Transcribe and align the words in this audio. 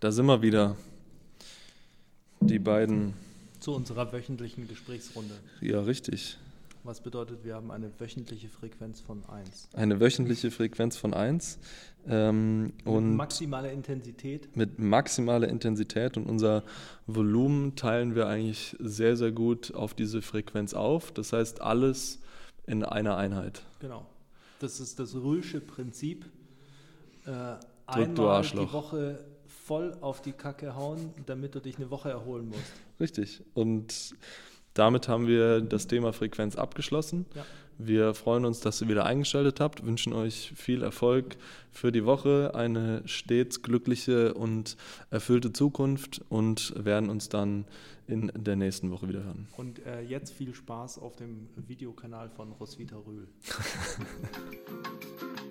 da 0.00 0.12
sind 0.12 0.26
wir 0.26 0.42
wieder. 0.42 0.76
Die 2.40 2.58
beiden. 2.58 3.14
Zu 3.60 3.74
unserer 3.74 4.12
wöchentlichen 4.12 4.68
Gesprächsrunde. 4.68 5.34
Ja, 5.60 5.80
richtig. 5.80 6.38
Was 6.84 7.00
bedeutet, 7.02 7.44
wir 7.44 7.56
haben 7.56 7.72
eine 7.72 7.90
wöchentliche 7.98 8.48
Frequenz 8.48 9.00
von 9.00 9.22
1. 9.28 9.68
Eine 9.74 10.00
wöchentliche 10.00 10.50
Frequenz 10.52 10.96
von 10.96 11.12
1. 11.12 11.58
Ähm, 12.06 12.62
Mit 12.66 12.86
und 12.86 13.16
maximaler 13.16 13.72
Intensität. 13.72 14.56
mit 14.56 14.78
maximaler 14.78 15.48
Intensität 15.48 16.16
und 16.16 16.26
unser 16.26 16.62
Volumen 17.06 17.74
teilen 17.74 18.14
wir 18.14 18.28
eigentlich 18.28 18.76
sehr, 18.78 19.16
sehr 19.16 19.32
gut 19.32 19.74
auf 19.74 19.92
diese 19.92 20.22
Frequenz 20.22 20.72
auf. 20.72 21.10
Das 21.10 21.32
heißt, 21.32 21.60
alles 21.60 22.20
in 22.66 22.84
einer 22.84 23.16
Einheit. 23.16 23.62
Genau. 23.80 24.06
Das 24.60 24.78
ist 24.80 24.98
das 25.00 25.14
Rühlsche 25.14 25.60
Prinzip. 25.60 26.24
Äh, 27.26 27.26
du 27.26 27.58
einmal 27.86 28.26
Arschloch. 28.28 28.66
die 28.66 28.72
Woche 28.72 29.24
voll 29.68 29.94
auf 30.00 30.22
die 30.22 30.32
Kacke 30.32 30.74
hauen, 30.74 31.12
damit 31.26 31.54
du 31.54 31.60
dich 31.60 31.76
eine 31.76 31.90
Woche 31.90 32.08
erholen 32.08 32.48
musst. 32.48 32.72
Richtig. 32.98 33.42
Und 33.52 34.14
damit 34.72 35.08
haben 35.08 35.26
wir 35.26 35.60
das 35.60 35.86
Thema 35.86 36.14
Frequenz 36.14 36.56
abgeschlossen. 36.56 37.26
Ja. 37.34 37.44
Wir 37.76 38.14
freuen 38.14 38.46
uns, 38.46 38.60
dass 38.60 38.80
ihr 38.80 38.88
wieder 38.88 39.04
eingeschaltet 39.04 39.60
habt, 39.60 39.84
wünschen 39.84 40.12
euch 40.12 40.52
viel 40.56 40.82
Erfolg 40.82 41.36
für 41.70 41.92
die 41.92 42.04
Woche, 42.04 42.52
eine 42.54 43.02
stets 43.06 43.62
glückliche 43.62 44.34
und 44.34 44.76
erfüllte 45.10 45.52
Zukunft 45.52 46.22
und 46.28 46.72
werden 46.82 47.10
uns 47.10 47.28
dann 47.28 47.66
in 48.08 48.32
der 48.34 48.56
nächsten 48.56 48.90
Woche 48.90 49.08
wieder 49.08 49.22
hören. 49.22 49.46
Und 49.56 49.84
äh, 49.86 50.00
jetzt 50.00 50.32
viel 50.32 50.54
Spaß 50.54 50.98
auf 50.98 51.14
dem 51.16 51.48
Videokanal 51.68 52.30
von 52.30 52.50
Roswitha 52.52 52.96
Rühl. 52.96 53.28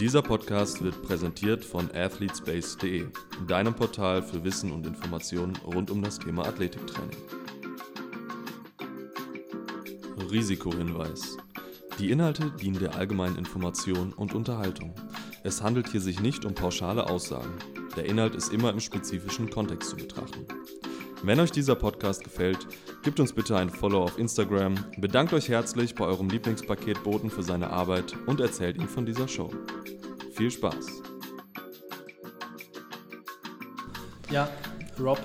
Dieser 0.00 0.20
Podcast 0.20 0.84
wird 0.84 1.02
präsentiert 1.02 1.64
von 1.64 1.90
athletespace.de, 1.90 3.06
deinem 3.48 3.74
Portal 3.74 4.22
für 4.22 4.44
Wissen 4.44 4.70
und 4.70 4.86
Informationen 4.86 5.56
rund 5.64 5.90
um 5.90 6.02
das 6.02 6.18
Thema 6.18 6.46
Athletiktraining. 6.46 7.16
Risikohinweis. 10.30 11.38
Die 11.98 12.10
Inhalte 12.10 12.52
dienen 12.60 12.78
der 12.78 12.94
allgemeinen 12.94 13.38
Information 13.38 14.12
und 14.12 14.34
Unterhaltung. 14.34 14.94
Es 15.44 15.62
handelt 15.62 15.88
hier 15.88 16.02
sich 16.02 16.20
nicht 16.20 16.44
um 16.44 16.54
pauschale 16.54 17.08
Aussagen. 17.08 17.54
Der 17.96 18.04
Inhalt 18.04 18.34
ist 18.34 18.52
immer 18.52 18.70
im 18.70 18.80
spezifischen 18.80 19.48
Kontext 19.48 19.88
zu 19.88 19.96
betrachten. 19.96 20.46
Wenn 21.22 21.40
euch 21.40 21.52
dieser 21.52 21.74
Podcast 21.74 22.22
gefällt, 22.22 22.68
gebt 23.02 23.18
uns 23.18 23.32
bitte 23.32 23.56
ein 23.56 23.70
Follow 23.70 24.02
auf 24.02 24.18
Instagram, 24.18 24.74
bedankt 24.98 25.32
euch 25.32 25.48
herzlich 25.48 25.94
bei 25.94 26.04
eurem 26.04 26.28
Lieblingspaketboten 26.28 27.30
für 27.30 27.42
seine 27.42 27.70
Arbeit 27.70 28.14
und 28.26 28.40
erzählt 28.40 28.76
ihm 28.76 28.88
von 28.88 29.06
dieser 29.06 29.26
Show. 29.26 29.50
Viel 30.36 30.50
Spaß! 30.50 31.02
Ja, 34.30 34.50
Rob, 35.00 35.18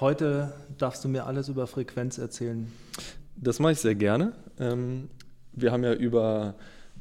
heute 0.00 0.54
darfst 0.78 1.04
du 1.04 1.08
mir 1.08 1.26
alles 1.26 1.50
über 1.50 1.66
Frequenz 1.66 2.16
erzählen. 2.16 2.72
Das 3.36 3.58
mache 3.58 3.72
ich 3.72 3.80
sehr 3.80 3.94
gerne. 3.94 4.32
Ähm, 4.58 5.10
wir 5.52 5.72
haben 5.72 5.84
ja 5.84 5.92
über 5.92 6.54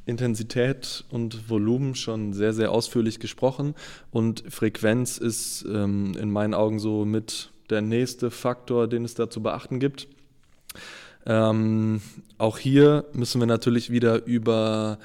Intensität 0.05 1.05
und 1.09 1.49
Volumen 1.49 1.95
schon 1.95 2.33
sehr, 2.33 2.51
sehr 2.51 2.71
ausführlich 2.71 3.21
gesprochen 3.21 3.73
und 4.11 4.43
Frequenz 4.49 5.17
ist 5.17 5.65
ähm, 5.65 6.17
in 6.19 6.29
meinen 6.29 6.53
Augen 6.53 6.79
so 6.79 7.05
mit 7.05 7.51
der 7.69 7.81
nächste 7.81 8.31
Faktor, 8.31 8.89
den 8.89 9.05
es 9.05 9.13
da 9.13 9.29
zu 9.29 9.41
beachten 9.41 9.79
gibt. 9.79 10.09
Ähm, 11.25 12.01
auch 12.37 12.57
hier 12.57 13.05
müssen 13.13 13.39
wir 13.39 13.47
natürlich 13.47 13.91
wieder 13.91 14.25
über, 14.25 14.99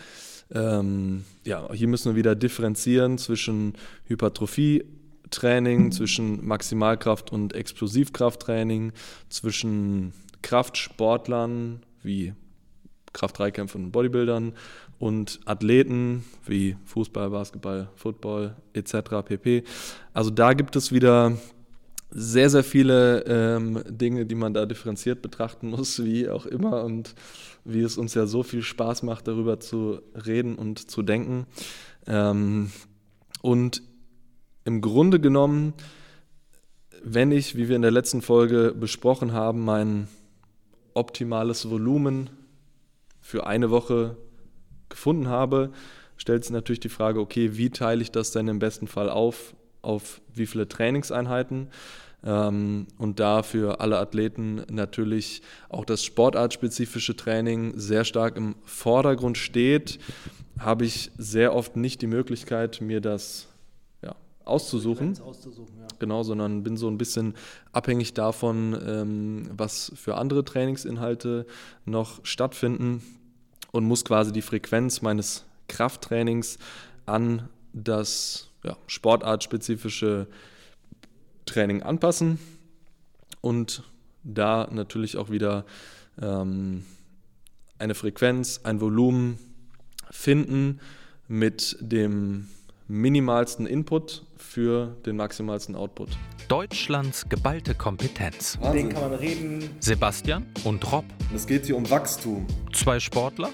ähm, 0.53 1.25
ja, 1.45 1.73
hier 1.73 1.89
müssen 1.89 2.13
wir 2.13 2.17
wieder 2.17 2.35
differenzieren 2.35 3.19
zwischen 3.19 3.75
Hypertrophie-Training, 4.07 5.93
zwischen 5.93 6.47
Maximalkraft- 6.47 7.31
und 7.31 7.55
Explosivkrafttraining, 7.55 8.93
zwischen 9.29 10.13
Kraftsportlern 10.43 11.83
wie 12.03 12.35
Kraft-3-Kämpfern 13.13 13.85
und 13.85 13.93
Bodybuildern 13.93 14.53
und 14.99 15.41
Athleten 15.45 16.25
wie 16.47 16.77
Fußball, 16.85 17.31
Basketball, 17.31 17.89
Football 17.95 18.57
etc. 18.75 18.95
pp. 19.25 19.65
Also 20.13 20.31
da 20.31 20.53
gibt 20.53 20.77
es 20.77 20.93
wieder 20.93 21.37
sehr, 22.17 22.49
sehr 22.49 22.63
viele 22.63 23.25
ähm, 23.27 23.83
Dinge, 23.89 24.25
die 24.25 24.37
man 24.37 24.55
da 24.55 24.67
differenziert 24.67 25.21
betrachten 25.21 25.69
muss, 25.69 26.03
wie 26.05 26.29
auch 26.29 26.47
immer 26.47 26.85
und 26.85 27.15
wie 27.65 27.83
es 27.83 27.99
uns 27.99 28.15
ja 28.15 28.27
so 28.27 28.43
viel 28.43 28.63
Spaß 28.63 29.03
macht, 29.03 29.27
darüber 29.27 29.59
zu 29.61 30.01
reden 30.15 30.55
und 30.55 30.91
zu 30.91 31.03
denken. 31.03 31.47
Ähm, 32.07 32.71
und 33.43 33.83
im 34.65 34.81
Grunde 34.81 35.21
genommen, 35.21 35.75
wenn 37.03 37.33
ich, 37.33 37.57
wie 37.57 37.69
wir 37.69 37.77
in 37.77 37.83
der 37.83 37.91
letzten 37.91 38.23
Folge 38.23 38.75
besprochen 38.79 39.33
haben, 39.33 39.65
mein 39.65 40.09
optimales 40.95 41.69
Volumen 41.69 42.31
für 43.21 43.47
eine 43.47 43.71
Woche 43.71 44.17
gefunden 44.89 45.29
habe, 45.29 45.73
stellt 46.17 46.45
sich 46.45 46.53
natürlich 46.53 46.81
die 46.81 46.89
Frage, 46.89 47.21
okay, 47.21 47.57
wie 47.57 47.71
teile 47.71 48.03
ich 48.03 48.13
das 48.13 48.31
denn 48.31 48.49
im 48.49 48.61
besten 48.61 48.87
Fall 48.87 49.11
auf, 49.11 49.55
auf 49.85 50.21
wie 50.35 50.47
viele 50.47 50.69
Trainingseinheiten? 50.69 51.69
Ähm, 52.25 52.87
und 52.99 53.21
da 53.21 53.43
für 53.43 53.81
alle 53.81 53.99
Athleten 53.99 54.63
natürlich 54.71 55.43
auch 55.69 55.85
das 55.85 56.03
sportartspezifische 56.05 57.17
Training 57.17 57.79
sehr 57.79 58.05
stark 58.05 58.37
im 58.37 58.55
Vordergrund 58.65 59.37
steht, 59.37 59.99
habe 60.59 60.87
ich 60.87 61.11
sehr 61.19 61.55
oft 61.55 61.77
nicht 61.77 62.01
die 62.01 62.07
Möglichkeit, 62.07 62.81
mir 62.81 63.01
das 63.01 63.49
ja, 64.03 64.15
auszusuchen. 64.45 65.19
Auszusuchen, 65.21 65.75
ja. 65.79 65.87
Genau, 65.99 66.23
sondern 66.23 66.63
bin 66.63 66.77
so 66.77 66.89
ein 66.89 66.97
bisschen 66.97 67.35
abhängig 67.73 68.15
davon, 68.15 68.79
ähm, 68.87 69.51
was 69.55 69.93
für 69.95 70.17
andere 70.17 70.45
Trainingsinhalte 70.45 71.47
noch 71.85 72.25
stattfinden 72.25 73.03
und 73.73 73.85
muss 73.85 74.05
quasi 74.05 74.33
die 74.33 74.43
Frequenz 74.43 75.03
meines 75.03 75.45
Krafttrainings 75.69 76.59
an 77.07 77.49
das 77.73 78.51
ja, 78.65 78.77
sportartspezifische 78.87 80.27
Training 81.47 81.83
anpassen 81.83 82.39
und 83.41 83.83
da 84.23 84.69
natürlich 84.71 85.17
auch 85.17 85.31
wieder 85.31 85.65
ähm, 86.21 86.85
eine 87.79 87.95
Frequenz, 87.95 88.61
ein 88.65 88.81
Volumen 88.81 89.39
finden 90.11 90.81
mit 91.29 91.77
dem 91.81 92.49
minimalsten 92.89 93.67
Input 93.67 94.25
für 94.37 94.97
den 95.07 95.17
maximalsten 95.17 95.75
Output. 95.75 96.11
Deutschlands 96.49 97.29
geballte 97.29 97.75
Kompetenz. 97.75 98.59
Den 98.73 98.91
kann 98.91 99.11
man 99.11 99.15
reden. 99.19 99.71
Sebastian 99.81 100.47
und 100.65 100.91
Rob, 100.93 101.05
Es 101.35 101.47
geht 101.47 101.67
hier 101.67 101.77
um 101.77 101.89
Wachstum. 101.89 102.47
zwei 102.73 103.01
Sportler. 103.01 103.51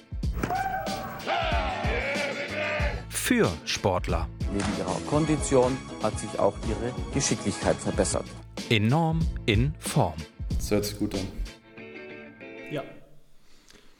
Für 3.31 3.49
Sportler. 3.65 4.29
Neben 4.53 4.67
ihrer 4.77 5.01
Kondition 5.09 5.79
hat 6.03 6.19
sich 6.19 6.37
auch 6.41 6.57
ihre 6.69 6.93
Geschicklichkeit 7.15 7.77
verbessert. 7.77 8.25
Enorm 8.71 9.21
in 9.47 9.73
Form. 9.79 10.17
Das 10.49 10.73
hört 10.73 10.85
sich 10.85 10.99
gut 10.99 11.15
an. 11.15 11.21
Ja. 12.73 12.83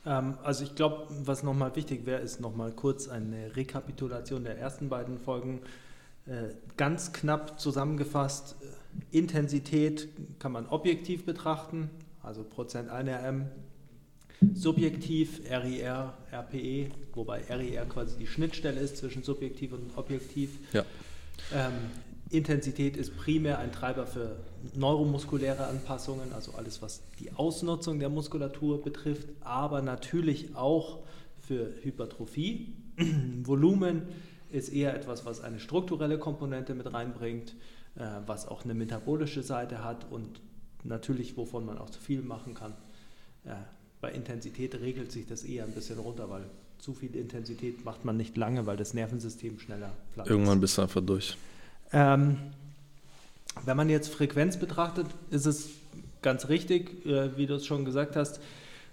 Ähm, 0.05 0.37
also 0.43 0.65
ich 0.65 0.75
glaube, 0.75 1.07
was 1.11 1.45
nochmal 1.45 1.77
wichtig 1.77 2.07
wäre, 2.07 2.21
ist 2.21 2.41
nochmal 2.41 2.73
kurz 2.73 3.07
eine 3.07 3.55
Rekapitulation 3.55 4.43
der 4.43 4.59
ersten 4.59 4.89
beiden 4.89 5.17
Folgen. 5.17 5.61
Äh, 6.27 6.49
ganz 6.77 7.13
knapp 7.13 7.61
zusammengefasst, 7.61 8.57
äh, 8.61 9.17
Intensität 9.17 10.09
kann 10.41 10.51
man 10.51 10.67
objektiv 10.67 11.25
betrachten, 11.25 11.89
also 12.21 12.43
Prozent 12.43 12.89
1 12.89 13.09
RM. 13.09 13.47
Subjektiv 14.55 15.41
RIR, 15.51 16.15
RPE, 16.33 16.91
wobei 17.15 17.43
RIR 17.49 17.85
quasi 17.85 18.17
die 18.19 18.27
Schnittstelle 18.27 18.81
ist 18.81 18.97
zwischen 18.97 19.23
subjektiv 19.23 19.73
und 19.73 19.97
objektiv. 19.97 20.59
Ja. 20.73 20.85
Ähm, 21.53 21.73
Intensität 22.31 22.97
ist 22.97 23.17
primär 23.17 23.59
ein 23.59 23.73
Treiber 23.73 24.07
für 24.07 24.37
neuromuskuläre 24.75 25.67
Anpassungen, 25.67 26.33
also 26.33 26.53
alles, 26.53 26.81
was 26.81 27.03
die 27.19 27.33
Ausnutzung 27.33 27.99
der 27.99 28.09
Muskulatur 28.09 28.83
betrifft, 28.83 29.29
aber 29.41 29.83
natürlich 29.83 30.55
auch 30.55 31.01
für 31.41 31.73
Hypertrophie. 31.83 32.77
Volumen 33.43 34.03
ist 34.51 34.69
eher 34.69 34.95
etwas, 34.95 35.27
was 35.27 35.41
eine 35.41 35.59
strukturelle 35.59 36.19
Komponente 36.19 36.75
mit 36.75 36.93
reinbringt, 36.93 37.57
äh, 37.97 38.07
was 38.27 38.47
auch 38.47 38.65
eine 38.65 38.75
metabolische 38.75 39.43
Seite 39.43 39.85
hat 39.85 40.07
und 40.11 40.41
natürlich, 40.85 41.37
wovon 41.37 41.67
man 41.67 41.79
auch 41.79 41.91
zu 41.91 42.01
viel 42.01 42.23
machen 42.23 42.55
kann. 42.55 42.75
Äh, 43.45 43.55
bei 44.01 44.11
Intensität 44.13 44.75
regelt 44.81 45.13
sich 45.13 45.27
das 45.27 45.45
eher 45.45 45.65
ein 45.65 45.73
bisschen 45.73 45.99
runter, 45.99 46.31
weil 46.31 46.45
zu 46.79 46.95
viel 46.95 47.15
Intensität 47.17 47.85
macht 47.85 48.05
man 48.05 48.17
nicht 48.17 48.37
lange, 48.37 48.67
weil 48.67 48.77
das 48.77 48.95
Nervensystem 48.95 49.59
schneller 49.59 49.93
platt 50.15 50.27
ist. 50.27 50.31
Irgendwann 50.31 50.61
bist 50.61 50.79
du 50.79 50.83
einfach 50.83 51.03
durch. 51.03 51.37
Ähm, 51.93 52.37
wenn 53.65 53.77
man 53.77 53.91
jetzt 53.91 54.09
Frequenz 54.09 54.57
betrachtet, 54.57 55.07
ist 55.31 55.47
es 55.47 55.71
ganz 56.23 56.49
richtig, 56.49 57.05
äh, 57.05 57.37
wie 57.37 57.47
du 57.47 57.55
es 57.55 57.67
schon 57.67 57.85
gesagt 57.85 58.17
hast, 58.17 58.41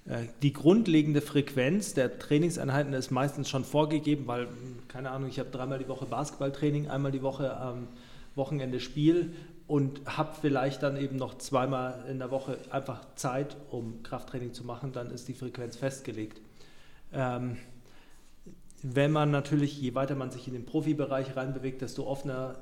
Äh, 0.07 0.27
die 0.42 0.54
grundlegende 0.54 1.21
Frequenz 1.21 1.94
der 1.94 2.18
Trainingseinheiten 2.18 2.94
ist 2.94 3.12
meistens 3.12 3.50
schon 3.50 3.65
vorgegeben, 3.65 4.25
weil, 4.25 4.48
keine 4.88 5.12
Ahnung, 5.12 5.30
ich 5.30 5.38
habe 5.38 5.50
dreimal 5.50 5.80
die 5.80 5.88
Woche 5.89 6.06
Basketballtraining, 6.06 6.88
einmal 6.88 7.12
die 7.12 7.21
Woche 7.21 7.57
am 7.57 7.88
Wochenende 8.36 8.80
Spiel 8.80 9.33
und 9.68 10.02
habe 10.06 10.34
vielleicht 10.40 10.81
dann 10.81 10.98
eben 10.98 11.18
noch 11.18 11.38
zweimal 11.38 12.06
in 12.10 12.19
der 12.19 12.31
Woche 12.31 12.58
einfach 12.69 13.02
Zeit, 13.16 13.58
um 13.69 14.02
Krafttraining 14.02 14.54
zu 14.54 14.64
machen, 14.64 14.94
dann 14.94 15.12
ist 15.12 15.28
die 15.28 15.34
Frequenz 15.34 15.75
festgelegt. 15.75 16.42
Ähm, 17.12 17.58
wenn 18.81 19.12
man 19.12 19.30
natürlich, 19.31 19.80
je 19.81 19.94
weiter 19.94 20.16
man 20.16 20.31
sich 20.31 20.48
in 20.48 20.54
den 20.54 20.66
Profibereich 20.66 21.36
reinbewegt, 21.36 21.81
desto 21.81 22.06
offener, 22.08 22.60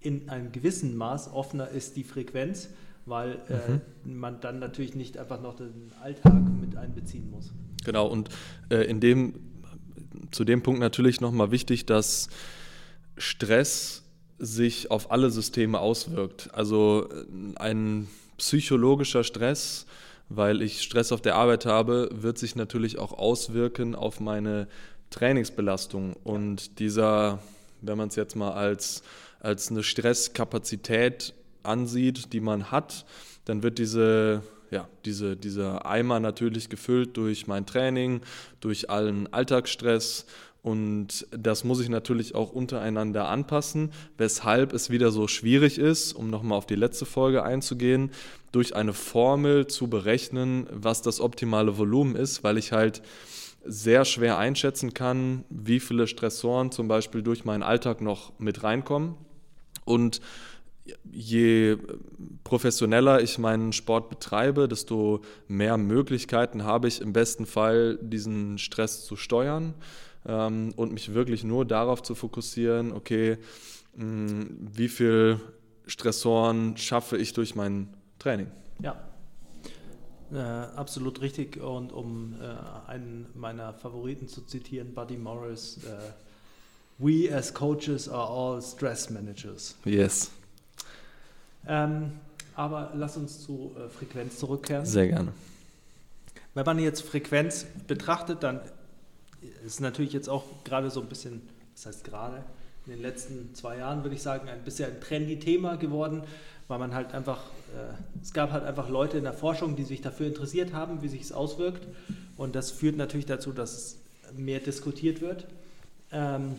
in 0.00 0.28
einem 0.30 0.52
gewissen 0.52 0.96
Maß 0.96 1.32
offener 1.32 1.68
ist 1.68 1.96
die 1.96 2.04
Frequenz, 2.04 2.70
weil 3.04 3.38
äh, 3.48 3.72
mhm. 3.72 4.18
man 4.18 4.40
dann 4.40 4.60
natürlich 4.60 4.94
nicht 4.94 5.18
einfach 5.18 5.40
noch 5.40 5.56
den 5.56 5.92
Alltag 6.02 6.34
mit 6.60 6.76
einbeziehen 6.76 7.30
muss. 7.30 7.50
Genau, 7.84 8.06
und 8.06 8.30
äh, 8.70 8.84
in 8.84 9.00
dem, 9.00 9.34
zu 10.30 10.44
dem 10.44 10.62
Punkt 10.62 10.80
natürlich 10.80 11.20
nochmal 11.20 11.50
wichtig, 11.50 11.84
dass 11.86 12.28
Stress 13.16 14.04
sich 14.38 14.90
auf 14.90 15.10
alle 15.10 15.30
Systeme 15.30 15.80
auswirkt. 15.80 16.50
Also 16.52 17.08
äh, 17.10 17.58
ein 17.58 18.08
psychologischer 18.36 19.24
Stress 19.24 19.86
weil 20.28 20.62
ich 20.62 20.82
Stress 20.82 21.12
auf 21.12 21.22
der 21.22 21.36
Arbeit 21.36 21.66
habe, 21.66 22.08
wird 22.12 22.38
sich 22.38 22.54
natürlich 22.54 22.98
auch 22.98 23.12
auswirken 23.12 23.94
auf 23.94 24.20
meine 24.20 24.68
Trainingsbelastung. 25.10 26.14
Und 26.22 26.78
dieser, 26.78 27.38
wenn 27.80 27.98
man 27.98 28.08
es 28.08 28.16
jetzt 28.16 28.36
mal 28.36 28.52
als, 28.52 29.02
als 29.40 29.70
eine 29.70 29.82
Stresskapazität 29.82 31.34
ansieht, 31.62 32.32
die 32.32 32.40
man 32.40 32.70
hat, 32.70 33.06
dann 33.46 33.62
wird 33.62 33.78
diese, 33.78 34.42
ja, 34.70 34.86
diese, 35.06 35.34
dieser 35.36 35.86
Eimer 35.86 36.20
natürlich 36.20 36.68
gefüllt 36.68 37.16
durch 37.16 37.46
mein 37.46 37.64
Training, 37.64 38.20
durch 38.60 38.90
allen 38.90 39.32
Alltagsstress 39.32 40.26
und 40.68 41.26
das 41.30 41.64
muss 41.64 41.80
ich 41.80 41.88
natürlich 41.88 42.34
auch 42.34 42.52
untereinander 42.52 43.28
anpassen, 43.28 43.90
weshalb 44.18 44.74
es 44.74 44.90
wieder 44.90 45.10
so 45.10 45.26
schwierig 45.26 45.78
ist, 45.78 46.12
um 46.12 46.28
nochmal 46.28 46.58
auf 46.58 46.66
die 46.66 46.74
letzte 46.74 47.06
Folge 47.06 47.42
einzugehen, 47.42 48.10
durch 48.52 48.76
eine 48.76 48.92
Formel 48.92 49.66
zu 49.66 49.88
berechnen, 49.88 50.66
was 50.70 51.00
das 51.00 51.22
optimale 51.22 51.78
Volumen 51.78 52.16
ist, 52.16 52.44
weil 52.44 52.58
ich 52.58 52.72
halt 52.72 53.00
sehr 53.64 54.04
schwer 54.04 54.36
einschätzen 54.36 54.92
kann, 54.92 55.44
wie 55.48 55.80
viele 55.80 56.06
Stressoren 56.06 56.70
zum 56.70 56.86
Beispiel 56.86 57.22
durch 57.22 57.46
meinen 57.46 57.62
Alltag 57.62 58.02
noch 58.02 58.38
mit 58.38 58.62
reinkommen. 58.62 59.14
Und 59.86 60.20
je 61.10 61.78
professioneller 62.44 63.22
ich 63.22 63.38
meinen 63.38 63.72
Sport 63.72 64.10
betreibe, 64.10 64.68
desto 64.68 65.22
mehr 65.46 65.78
Möglichkeiten 65.78 66.64
habe 66.64 66.88
ich 66.88 67.00
im 67.00 67.14
besten 67.14 67.46
Fall, 67.46 67.98
diesen 68.02 68.58
Stress 68.58 69.06
zu 69.06 69.16
steuern 69.16 69.72
ähm, 70.26 70.72
und 70.76 70.92
mich 70.92 71.14
wirklich 71.14 71.44
nur 71.44 71.64
darauf 71.64 72.02
zu 72.02 72.14
fokussieren, 72.14 72.92
okay, 72.92 73.38
mh, 73.96 74.04
mm, 74.04 74.68
wie 74.72 74.88
viel 74.88 75.40
Stressoren 75.86 76.76
schaffe 76.76 77.16
ich 77.16 77.32
durch 77.32 77.54
mein 77.54 77.88
Training. 78.18 78.48
Ja, 78.82 78.96
äh, 80.32 80.36
absolut 80.36 81.20
richtig. 81.20 81.60
Und 81.60 81.92
um 81.92 82.34
äh, 82.40 82.90
einen 82.90 83.26
meiner 83.34 83.72
Favoriten 83.72 84.28
zu 84.28 84.42
zitieren, 84.42 84.94
Buddy 84.94 85.16
Morris, 85.16 85.78
äh, 85.84 86.12
We 86.98 87.32
as 87.32 87.54
coaches 87.54 88.08
are 88.08 88.28
all 88.28 88.60
stress 88.60 89.08
managers. 89.08 89.76
Yes. 89.84 90.32
Ähm, 91.66 92.12
aber 92.56 92.90
lass 92.94 93.16
uns 93.16 93.40
zu 93.44 93.72
äh, 93.76 93.88
Frequenz 93.88 94.38
zurückkehren. 94.38 94.84
Sehr 94.84 95.06
gerne. 95.06 95.32
Wenn 96.54 96.66
man 96.66 96.80
jetzt 96.80 97.02
Frequenz 97.02 97.66
betrachtet, 97.86 98.42
dann 98.42 98.60
ist 99.64 99.80
natürlich 99.80 100.12
jetzt 100.12 100.28
auch 100.28 100.44
gerade 100.64 100.90
so 100.90 101.00
ein 101.00 101.08
bisschen, 101.08 101.42
das 101.74 101.86
heißt 101.86 102.04
gerade, 102.04 102.44
in 102.86 102.92
den 102.92 103.02
letzten 103.02 103.54
zwei 103.54 103.78
Jahren 103.78 104.02
würde 104.02 104.16
ich 104.16 104.22
sagen, 104.22 104.48
ein 104.48 104.64
bisschen 104.64 104.90
ein 104.90 105.00
trendy 105.00 105.38
Thema 105.38 105.76
geworden, 105.76 106.22
weil 106.68 106.78
man 106.78 106.94
halt 106.94 107.12
einfach, 107.14 107.38
äh, 107.76 108.22
es 108.22 108.32
gab 108.32 108.50
halt 108.50 108.64
einfach 108.64 108.88
Leute 108.88 109.18
in 109.18 109.24
der 109.24 109.32
Forschung, 109.32 109.76
die 109.76 109.84
sich 109.84 110.00
dafür 110.00 110.26
interessiert 110.26 110.72
haben, 110.72 111.02
wie 111.02 111.08
sich 111.08 111.22
es 111.22 111.32
auswirkt. 111.32 111.86
Und 112.36 112.54
das 112.54 112.70
führt 112.70 112.96
natürlich 112.96 113.26
dazu, 113.26 113.52
dass 113.52 113.72
es 113.72 113.98
mehr 114.36 114.60
diskutiert 114.60 115.20
wird. 115.20 115.46
Ähm, 116.12 116.56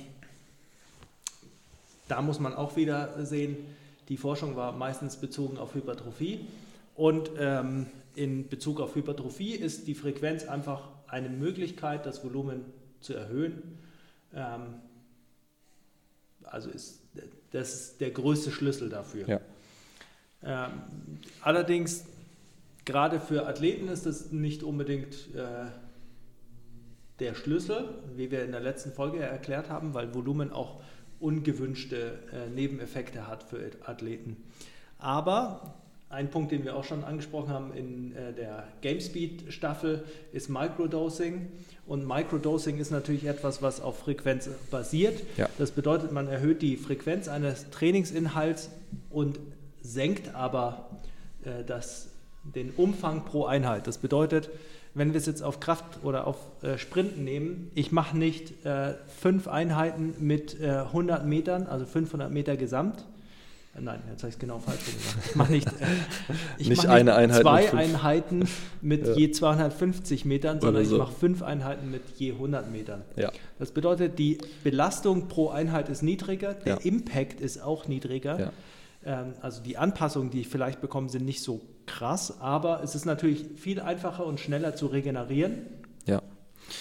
da 2.07 2.21
muss 2.21 2.39
man 2.39 2.53
auch 2.53 2.75
wieder 2.75 3.25
sehen, 3.25 3.57
die 4.09 4.17
Forschung 4.17 4.55
war 4.55 4.71
meistens 4.71 5.15
bezogen 5.17 5.57
auf 5.57 5.75
Hypertrophie. 5.75 6.47
Und 6.95 7.31
ähm, 7.37 7.87
in 8.15 8.49
Bezug 8.49 8.79
auf 8.81 8.95
Hypertrophie 8.95 9.53
ist 9.53 9.87
die 9.87 9.95
Frequenz 9.95 10.45
einfach 10.45 10.89
eine 11.09 11.29
Möglichkeit, 11.29 12.05
das 12.05 12.23
Volumen 12.23 12.65
zu 12.99 13.13
erhöhen. 13.13 13.79
Ähm, 14.33 14.75
also 16.43 16.69
ist 16.69 17.01
das 17.51 17.97
der 17.97 18.11
größte 18.11 18.51
Schlüssel 18.51 18.89
dafür. 18.89 19.27
Ja. 19.27 19.41
Ähm, 20.43 20.71
allerdings, 21.41 22.05
gerade 22.85 23.19
für 23.19 23.47
Athleten 23.47 23.87
ist 23.87 24.05
das 24.05 24.31
nicht 24.31 24.63
unbedingt 24.63 25.33
äh, 25.35 25.65
der 27.19 27.35
Schlüssel, 27.35 28.01
wie 28.15 28.31
wir 28.31 28.45
in 28.45 28.51
der 28.51 28.61
letzten 28.61 28.91
Folge 28.93 29.19
erklärt 29.19 29.69
haben, 29.69 29.93
weil 29.93 30.13
Volumen 30.13 30.51
auch 30.51 30.81
ungewünschte 31.19 32.19
äh, 32.31 32.49
Nebeneffekte 32.49 33.27
hat 33.27 33.43
für 33.43 33.71
Athleten. 33.85 34.37
Aber 34.97 35.75
ein 36.09 36.29
Punkt, 36.31 36.51
den 36.51 36.63
wir 36.63 36.75
auch 36.75 36.83
schon 36.83 37.03
angesprochen 37.03 37.49
haben 37.49 37.73
in 37.73 38.15
äh, 38.15 38.33
der 38.33 38.67
GameSpeed-Staffel, 38.81 40.03
ist 40.31 40.49
Microdosing. 40.49 41.47
Und 41.85 42.07
Microdosing 42.07 42.79
ist 42.79 42.91
natürlich 42.91 43.25
etwas, 43.25 43.61
was 43.61 43.79
auf 43.79 43.99
Frequenz 43.99 44.49
basiert. 44.71 45.21
Ja. 45.37 45.47
Das 45.57 45.71
bedeutet, 45.71 46.11
man 46.11 46.27
erhöht 46.27 46.61
die 46.61 46.77
Frequenz 46.77 47.27
eines 47.27 47.69
Trainingsinhalts 47.69 48.71
und 49.11 49.39
senkt 49.81 50.33
aber 50.33 50.89
äh, 51.43 51.63
das, 51.63 52.09
den 52.43 52.71
Umfang 52.71 53.25
pro 53.25 53.45
Einheit. 53.45 53.85
Das 53.85 53.99
bedeutet, 53.99 54.49
wenn 54.95 55.13
wir 55.13 55.19
es 55.19 55.27
jetzt 55.27 55.43
auf 55.43 55.59
Kraft 55.59 56.03
oder 56.03 56.25
auf 56.25 56.37
äh, 56.63 56.77
Sprinten 56.77 57.23
nehmen, 57.23 57.71
ich 57.75 57.91
mache 57.91 58.17
nicht 58.17 58.65
äh, 58.65 58.95
fünf 59.21 59.47
Einheiten 59.47 60.15
mit 60.19 60.59
100 60.61 61.21
äh, 61.21 61.25
Metern, 61.25 61.67
also 61.67 61.85
500 61.85 62.31
Meter 62.31 62.57
gesamt, 62.57 63.05
Nein, 63.81 64.01
jetzt 64.09 64.23
habe 64.23 64.29
ich 64.29 64.35
es 64.35 64.39
genau 64.39 64.59
falsch 64.59 64.85
gemacht. 64.85 65.17
Ich 65.29 65.35
mache 65.35 65.51
nicht, 65.51 65.67
äh, 65.67 65.85
ich 66.57 66.69
nicht, 66.69 66.83
mach 66.83 66.89
eine 66.89 67.15
Einheit 67.15 67.41
zwei 67.41 67.63
mit 67.63 67.73
Einheiten 67.73 68.49
mit 68.81 69.07
ja. 69.07 69.13
je 69.13 69.31
250 69.31 70.25
Metern, 70.25 70.61
sondern 70.61 70.85
so. 70.85 70.95
ich 70.95 71.01
mache 71.01 71.13
fünf 71.13 71.41
Einheiten 71.41 71.91
mit 71.91 72.01
je 72.17 72.33
100 72.33 72.71
Metern. 72.71 73.03
Ja. 73.15 73.31
Das 73.57 73.71
bedeutet, 73.71 74.19
die 74.19 74.37
Belastung 74.63 75.27
pro 75.27 75.49
Einheit 75.49 75.89
ist 75.89 76.01
niedriger, 76.01 76.53
der 76.53 76.75
ja. 76.75 76.81
Impact 76.81 77.41
ist 77.41 77.61
auch 77.61 77.87
niedriger. 77.87 78.51
Ähm, 79.05 79.33
also 79.41 79.61
die 79.61 79.77
Anpassungen, 79.77 80.29
die 80.29 80.41
ich 80.41 80.47
vielleicht 80.47 80.81
bekomme, 80.81 81.09
sind 81.09 81.25
nicht 81.25 81.41
so 81.41 81.61
krass, 81.85 82.39
aber 82.39 82.83
es 82.83 82.95
ist 82.95 83.05
natürlich 83.05 83.45
viel 83.55 83.79
einfacher 83.79 84.25
und 84.25 84.39
schneller 84.39 84.75
zu 84.75 84.87
regenerieren. 84.87 85.65
Ja. 86.05 86.21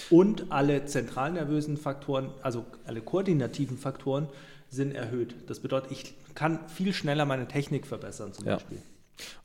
Und 0.09 0.51
alle 0.51 0.85
zentralnervösen 0.85 1.77
Faktoren, 1.77 2.29
also 2.41 2.65
alle 2.85 3.01
koordinativen 3.01 3.77
Faktoren, 3.77 4.27
sind 4.69 4.93
erhöht. 4.93 5.35
Das 5.47 5.59
bedeutet, 5.59 5.91
ich 5.91 6.13
kann 6.35 6.59
viel 6.69 6.93
schneller 6.93 7.25
meine 7.25 7.47
Technik 7.47 7.87
verbessern 7.87 8.33
zum 8.33 8.45
ja. 8.45 8.55
Beispiel. 8.55 8.81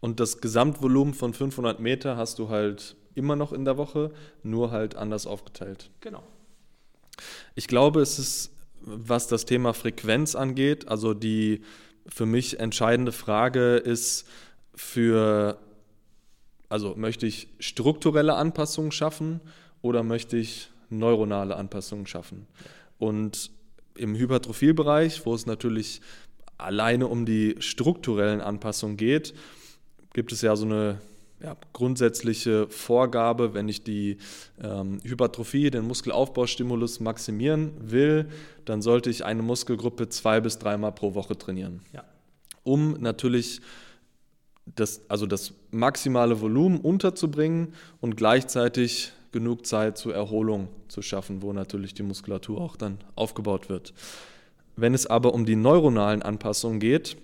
Und 0.01 0.21
das 0.21 0.41
Gesamtvolumen 0.41 1.15
von 1.15 1.35
500 1.35 1.81
Meter 1.81 2.17
hast 2.17 2.39
du 2.39 2.49
halt 2.49 2.97
immer 3.15 3.37
noch 3.37 3.53
in 3.53 3.65
der 3.65 3.77
Woche, 3.77 4.13
nur 4.43 4.71
halt 4.71 4.97
anders 4.97 5.27
aufgeteilt. 5.27 5.91
Genau. 6.01 6.23
Ich 7.55 7.69
glaube, 7.69 8.01
es 8.01 8.19
ist, 8.19 8.51
was 8.81 9.29
das 9.29 9.47
Thema 9.47 9.73
Frequenz 9.73 10.35
angeht, 10.35 10.89
also 10.89 11.15
die 11.15 11.63
für 12.07 12.27
mich 12.27 12.61
entscheidende 12.61 13.13
Frage 13.13 13.77
ist, 13.77 14.27
für, 14.75 15.59
also 16.69 16.95
möchte 16.97 17.27
ich 17.27 17.49
strukturelle 17.61 18.35
Anpassungen 18.35 18.93
schaffen 18.93 19.41
oder 19.81 20.03
möchte 20.03 20.37
ich 20.37 20.71
neuronale 20.91 21.57
Anpassungen 21.57 22.07
schaffen? 22.07 22.47
Und 22.99 23.51
im 23.97 24.15
Hypertrophiebereich, 24.15 25.25
wo 25.27 25.35
es 25.35 25.47
natürlich 25.47 26.01
alleine 26.59 27.09
um 27.09 27.27
die 27.27 27.57
strukturellen 27.59 28.41
Anpassungen 28.41 28.97
geht, 28.97 29.35
gibt 30.13 30.33
es 30.33 30.43
ja 30.43 30.57
so 30.57 30.65
eine 30.65 31.01
ja, 31.43 31.57
grundsätzliche 31.73 32.69
Vorgabe, 32.69 33.55
wenn 33.55 33.69
ich 33.69 33.85
die 33.85 34.17
ähm, 34.63 35.01
Hypertrophie, 35.05 35.71
den 35.71 35.85
Muskelaufbaustimulus 35.85 37.01
maximieren 37.01 37.73
will, 37.79 38.29
dann 38.65 38.81
sollte 38.81 39.11
ich 39.11 39.25
eine 39.25 39.43
Muskelgruppe 39.43 40.09
zwei 40.09 40.41
bis 40.41 40.59
dreimal 40.59 40.93
pro 40.93 41.15
Woche 41.15 41.37
trainieren. 41.37 41.83
Ja. 41.93 42.05
Um 42.63 42.93
natürlich 43.01 43.61
das, 44.75 45.03
also 45.09 45.27
das 45.27 45.53
maximale 45.71 46.41
Volumen 46.41 46.81
unterzubringen 46.81 47.75
und 48.01 48.17
gleichzeitig 48.17 49.13
genug 49.35 49.67
Zeit 49.67 49.99
zur 49.99 50.15
Erholung 50.15 50.69
zu 50.89 51.03
schaffen, 51.03 51.43
wo 51.43 51.53
natürlich 51.53 51.93
die 51.93 52.03
Muskulatur 52.03 52.59
auch 52.59 52.77
dann 52.77 52.97
aufgebaut 53.17 53.69
wird. 53.69 53.93
Wenn 54.77 54.95
es 54.95 55.07
aber 55.07 55.35
um 55.35 55.45
die 55.45 55.57
neuronalen 55.57 56.23
Anpassungen 56.23 56.81
geht, 56.81 57.19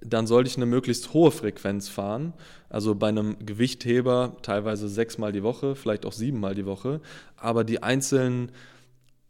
dann 0.00 0.26
sollte 0.26 0.48
ich 0.48 0.56
eine 0.56 0.66
möglichst 0.66 1.12
hohe 1.12 1.30
Frequenz 1.30 1.88
fahren. 1.88 2.32
Also 2.68 2.94
bei 2.94 3.08
einem 3.08 3.36
Gewichtheber 3.44 4.36
teilweise 4.42 4.88
sechsmal 4.88 5.32
die 5.32 5.42
Woche, 5.42 5.76
vielleicht 5.76 6.06
auch 6.06 6.12
siebenmal 6.12 6.54
die 6.54 6.66
Woche. 6.66 7.00
Aber 7.36 7.62
die 7.62 7.82
einzelnen, 7.82 8.50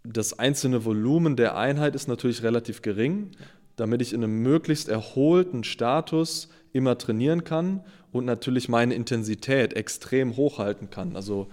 das 0.05 0.39
einzelne 0.39 0.85
Volumen 0.85 1.37
der 1.37 1.57
Einheit 1.57 1.95
ist 1.95 2.09
natürlich 2.09 2.43
relativ 2.43 2.81
gering, 2.81 3.33
damit 3.77 4.03
ich 4.03 4.13
in 4.13 4.23
einem 4.23 4.43
möglichst 4.43 4.89
erholten 4.89 5.65
Status 5.65 6.49
immer 6.73 6.97
trainieren 6.97 7.45
kann 7.45 7.83
und 8.13 8.25
natürlich 8.25 8.69
meine 8.69 8.95
Intensität 8.95 9.75
extrem 9.75 10.37
hochhalten 10.37 10.91
kann. 10.91 11.17
Also 11.17 11.49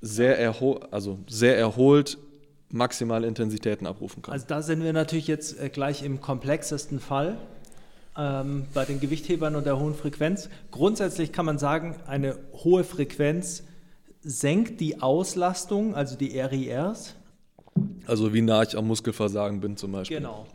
sehr, 0.00 0.38
erho 0.38 0.80
also 0.90 1.18
sehr 1.28 1.58
erholt 1.58 2.18
maximale 2.72 3.26
Intensitäten 3.26 3.86
abrufen 3.86 4.22
kann. 4.22 4.32
Also 4.32 4.46
da 4.48 4.62
sind 4.62 4.82
wir 4.82 4.92
natürlich 4.92 5.26
jetzt 5.26 5.58
äh, 5.60 5.68
gleich 5.68 6.02
im 6.02 6.20
komplexesten 6.20 7.00
Fall 7.00 7.36
ähm, 8.16 8.66
bei 8.74 8.84
den 8.84 9.00
Gewichthebern 9.00 9.56
und 9.56 9.66
der 9.66 9.78
hohen 9.78 9.94
Frequenz. 9.94 10.48
Grundsätzlich 10.70 11.32
kann 11.32 11.46
man 11.46 11.58
sagen, 11.58 11.96
eine 12.06 12.38
hohe 12.52 12.84
Frequenz 12.84 13.64
senkt 14.22 14.80
die 14.80 15.00
Auslastung, 15.02 15.94
also 15.94 16.16
die 16.16 16.38
RIRs. 16.38 17.14
Also 18.06 18.32
wie 18.34 18.42
nah 18.42 18.62
ich 18.62 18.76
am 18.76 18.86
Muskelversagen 18.86 19.60
bin 19.60 19.76
zum 19.76 19.92
Beispiel. 19.92 20.18
Genau. 20.18 20.46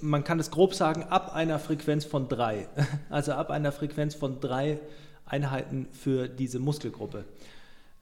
Man 0.00 0.22
kann 0.22 0.38
es 0.38 0.50
grob 0.50 0.74
sagen, 0.74 1.02
ab 1.04 1.34
einer 1.34 1.58
Frequenz 1.58 2.04
von 2.04 2.28
drei. 2.28 2.68
Also 3.10 3.32
ab 3.32 3.50
einer 3.50 3.72
Frequenz 3.72 4.14
von 4.14 4.40
drei 4.40 4.78
Einheiten 5.26 5.86
für 5.92 6.28
diese 6.28 6.58
Muskelgruppe. 6.58 7.24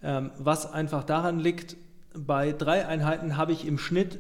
Ähm, 0.02 0.30
was 0.38 0.72
einfach 0.72 1.04
daran 1.04 1.38
liegt, 1.38 1.76
bei 2.14 2.52
drei 2.52 2.86
Einheiten 2.86 3.36
habe 3.36 3.52
ich 3.52 3.66
im 3.66 3.78
Schnitt 3.78 4.18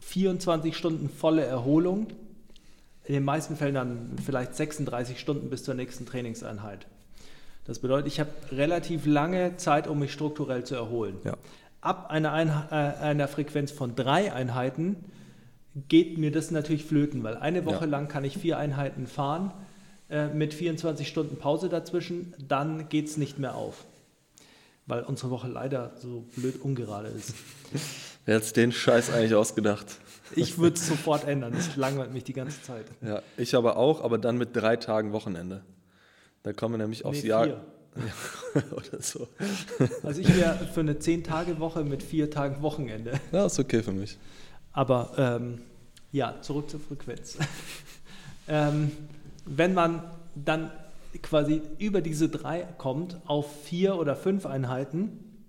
24 0.00 0.76
Stunden 0.76 1.08
volle 1.08 1.44
Erholung. 1.44 2.08
In 3.04 3.14
den 3.14 3.24
meisten 3.24 3.56
Fällen 3.56 3.74
dann 3.74 4.16
vielleicht 4.24 4.54
36 4.54 5.20
Stunden 5.20 5.50
bis 5.50 5.64
zur 5.64 5.74
nächsten 5.74 6.06
Trainingseinheit. 6.06 6.86
Das 7.64 7.80
bedeutet, 7.80 8.06
ich 8.08 8.20
habe 8.20 8.30
relativ 8.52 9.06
lange 9.06 9.56
Zeit, 9.56 9.88
um 9.88 9.98
mich 9.98 10.12
strukturell 10.12 10.64
zu 10.64 10.74
erholen. 10.74 11.16
Ja. 11.24 11.34
Ab 11.80 12.10
einer, 12.10 12.32
Einheit, 12.32 12.70
äh, 12.70 13.02
einer 13.02 13.28
Frequenz 13.28 13.70
von 13.70 13.94
drei 13.94 14.32
Einheiten 14.32 14.96
geht 15.88 16.16
mir 16.18 16.32
das 16.32 16.50
natürlich 16.50 16.84
flöten, 16.84 17.22
weil 17.22 17.36
eine 17.36 17.64
Woche 17.66 17.84
Ja. 17.84 17.90
lang 17.90 18.08
kann 18.08 18.24
ich 18.24 18.38
vier 18.38 18.58
Einheiten 18.58 19.06
fahren 19.06 19.52
äh, 20.08 20.28
mit 20.28 20.54
24 20.54 21.06
Stunden 21.06 21.36
Pause 21.36 21.68
dazwischen, 21.68 22.32
dann 22.38 22.88
geht 22.88 23.06
es 23.06 23.16
nicht 23.16 23.38
mehr 23.38 23.54
auf. 23.56 23.84
Weil 24.86 25.02
unsere 25.02 25.30
Woche 25.30 25.48
leider 25.48 25.92
so 25.96 26.26
blöd 26.36 26.60
ungerade 26.60 27.08
ist. 27.08 27.34
Wer 28.24 28.36
hat 28.36 28.56
den 28.56 28.70
Scheiß 28.72 29.10
eigentlich 29.10 29.34
ausgedacht? 29.34 29.86
Ich 30.34 30.58
würde 30.58 30.76
es 30.76 30.86
sofort 30.86 31.26
ändern, 31.26 31.52
das 31.52 31.76
langweilt 31.76 32.12
mich 32.12 32.24
die 32.24 32.32
ganze 32.32 32.60
Zeit. 32.62 32.86
Ja, 33.00 33.22
ich 33.36 33.54
aber 33.54 33.76
auch, 33.76 34.02
aber 34.02 34.18
dann 34.18 34.38
mit 34.38 34.54
drei 34.54 34.76
Tagen 34.76 35.12
Wochenende. 35.12 35.62
Da 36.42 36.52
kommen 36.52 36.74
wir 36.74 36.78
nämlich 36.78 37.04
aufs 37.04 37.22
Nee, 37.22 37.28
Jahr. 37.28 37.46
Oder 38.72 39.00
so. 39.00 39.28
Also 40.02 40.20
ich 40.20 40.36
wäre 40.36 40.68
für 40.72 40.80
eine 40.80 40.94
10-Tage-Woche 40.94 41.82
mit 41.84 42.02
vier 42.02 42.30
Tagen 42.30 42.62
Wochenende. 42.62 43.18
Ja, 43.32 43.46
ist 43.46 43.58
okay 43.58 43.82
für 43.82 43.92
mich. 43.92 44.18
Aber 44.72 45.12
ähm, 45.16 45.62
ja, 46.12 46.40
zurück 46.42 46.70
zur 46.70 46.80
Frequenz. 46.80 47.38
ähm, 48.48 48.92
wenn 49.46 49.74
man 49.74 50.02
dann 50.34 50.70
quasi 51.22 51.62
über 51.78 52.00
diese 52.00 52.28
drei 52.28 52.62
kommt 52.78 53.20
auf 53.26 53.64
vier 53.64 53.96
oder 53.96 54.16
fünf 54.16 54.46
Einheiten, 54.46 55.44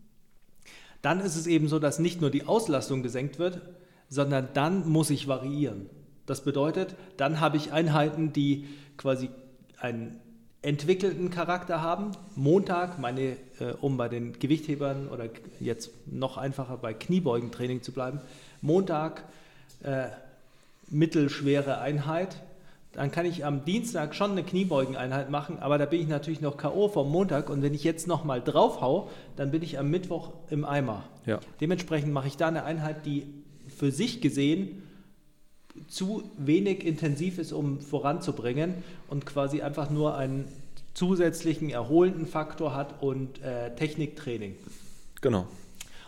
dann 1.02 1.20
ist 1.20 1.36
es 1.36 1.48
eben 1.48 1.68
so, 1.68 1.80
dass 1.80 2.00
nicht 2.00 2.22
nur 2.22 2.30
die 2.30 2.46
Auslastung 2.46 3.04
gesenkt 3.04 3.40
wird, 3.40 3.62
sondern 4.10 4.50
dann 4.54 4.88
muss 4.90 5.10
ich 5.10 5.28
variieren. 5.28 5.90
Das 6.26 6.42
bedeutet, 6.42 6.96
dann 7.18 7.40
habe 7.40 7.58
ich 7.58 7.72
Einheiten, 7.72 8.34
die 8.34 8.68
quasi 8.98 9.30
einen 9.80 10.20
entwickelten 10.62 11.30
Charakter 11.30 11.82
haben. 11.82 12.12
Montag, 12.36 13.00
meine, 13.00 13.38
äh, 13.60 13.74
um 13.80 13.96
bei 13.96 14.10
den 14.10 14.38
Gewichthebern 14.38 15.08
oder 15.08 15.30
jetzt 15.60 15.92
noch 16.08 16.38
einfacher 16.38 16.78
bei 16.78 16.94
Kniebeugentraining 16.94 17.82
zu 17.84 17.92
bleiben, 17.92 18.20
Montag 18.62 19.24
äh, 19.84 20.08
mittelschwere 20.90 21.80
Einheit. 21.80 22.42
Dann 22.98 23.12
kann 23.12 23.28
ich 23.28 23.46
am 23.46 23.64
Dienstag 23.64 24.16
schon 24.16 24.32
eine 24.32 24.42
Kniebeugeneinheit 24.42 25.30
machen, 25.30 25.60
aber 25.60 25.78
da 25.78 25.86
bin 25.86 26.02
ich 26.02 26.08
natürlich 26.08 26.42
noch 26.42 26.58
K.O. 26.58 26.88
vom 26.90 27.12
Montag 27.12 27.48
und 27.52 27.62
wenn 27.62 27.76
ich 27.76 27.84
jetzt 27.84 28.08
nochmal 28.08 28.42
draufhau, 28.42 29.12
dann 29.36 29.52
bin 29.52 29.62
ich 29.62 29.78
am 29.78 29.92
Mittwoch 29.92 30.34
im 30.50 30.66
Eimer. 30.66 31.04
Ja. 31.28 31.40
Dementsprechend 31.62 32.12
mache 32.12 32.28
ich 32.28 32.38
da 32.38 32.48
eine 32.48 32.64
Einheit, 32.64 33.06
die 33.06 33.28
für 33.68 33.92
sich 33.92 34.20
gesehen 34.20 34.82
zu 35.88 36.24
wenig 36.40 36.84
intensiv 36.88 37.38
ist, 37.38 37.54
um 37.54 37.82
voranzubringen 37.82 38.74
und 39.10 39.28
quasi 39.28 39.62
einfach 39.62 39.92
nur 39.92 40.18
einen 40.18 40.46
zusätzlichen 40.96 41.70
erholenden 41.70 42.26
Faktor 42.26 42.74
hat 42.74 43.04
und 43.04 43.44
äh, 43.44 43.76
Techniktraining. 43.76 44.56
Genau. 45.22 45.46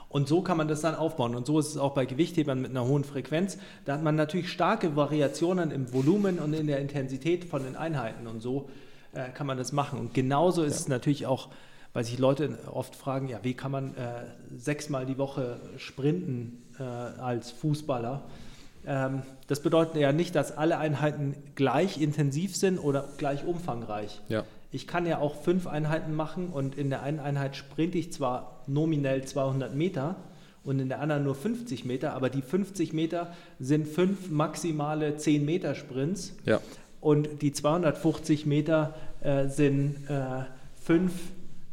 Und 0.09 0.27
so 0.27 0.41
kann 0.41 0.57
man 0.57 0.67
das 0.67 0.81
dann 0.81 0.95
aufbauen. 0.95 1.35
Und 1.35 1.45
so 1.45 1.59
ist 1.59 1.67
es 1.67 1.77
auch 1.77 1.93
bei 1.93 2.05
Gewichthebern 2.05 2.59
mit 2.59 2.71
einer 2.71 2.85
hohen 2.85 3.03
Frequenz. 3.03 3.59
Da 3.85 3.93
hat 3.93 4.03
man 4.03 4.15
natürlich 4.15 4.51
starke 4.51 4.95
Variationen 4.95 5.69
im 5.69 5.93
Volumen 5.93 6.39
und 6.39 6.53
in 6.53 6.65
der 6.65 6.79
Intensität 6.79 7.45
von 7.45 7.63
den 7.63 7.75
Einheiten. 7.75 8.25
Und 8.25 8.41
so 8.41 8.69
äh, 9.13 9.29
kann 9.29 9.45
man 9.45 9.57
das 9.57 9.71
machen. 9.71 9.99
Und 9.99 10.15
genauso 10.15 10.63
ist 10.63 10.79
es 10.79 10.87
natürlich 10.87 11.27
auch, 11.27 11.49
weil 11.93 12.03
sich 12.03 12.17
Leute 12.17 12.57
oft 12.71 12.95
fragen, 12.95 13.29
ja, 13.29 13.39
wie 13.43 13.53
kann 13.53 13.71
man 13.71 13.95
äh, 13.95 14.25
sechsmal 14.57 15.05
die 15.05 15.19
Woche 15.19 15.59
sprinten 15.77 16.63
äh, 16.79 16.83
als 16.83 17.51
Fußballer? 17.51 18.23
Ähm, 18.87 19.21
das 19.47 19.61
bedeutet 19.61 19.95
ja 19.97 20.11
nicht, 20.11 20.35
dass 20.35 20.57
alle 20.57 20.79
Einheiten 20.79 21.35
gleich 21.53 22.01
intensiv 22.01 22.55
sind 22.55 22.79
oder 22.79 23.09
gleich 23.17 23.45
umfangreich. 23.45 24.21
Ja. 24.27 24.43
Ich 24.71 24.85
kann 24.87 25.05
ja 25.05 25.17
auch 25.19 25.35
fünf 25.41 25.65
Einheiten 25.67 26.15
machen 26.15 26.47
und 26.49 26.77
in 26.77 26.89
der 26.89 27.01
einen 27.01 27.19
Einheit 27.19 27.55
sprinte 27.55 27.97
ich 27.97 28.13
zwar 28.13 28.61
nominell 28.67 29.23
200 29.23 29.73
Meter 29.75 30.15
und 30.63 30.79
in 30.79 30.89
der 30.89 30.99
anderen 30.99 31.23
nur 31.23 31.33
50 31.35 31.85
Meter, 31.85 32.13
aber 32.13 32.29
die 32.29 32.41
50 32.43 32.93
Meter 32.93 33.33
sind 33.59 33.87
fünf 33.87 34.29
maximale 34.29 35.17
10 35.17 35.43
Meter 35.43 35.73
Sprints 35.73 36.33
Ja. 36.45 36.59
und 37.01 37.41
die 37.41 37.51
250 37.51 38.45
Meter 38.45 38.93
äh, 39.21 39.47
sind 39.47 40.07
äh, 40.09 40.43
fünf 40.81 41.13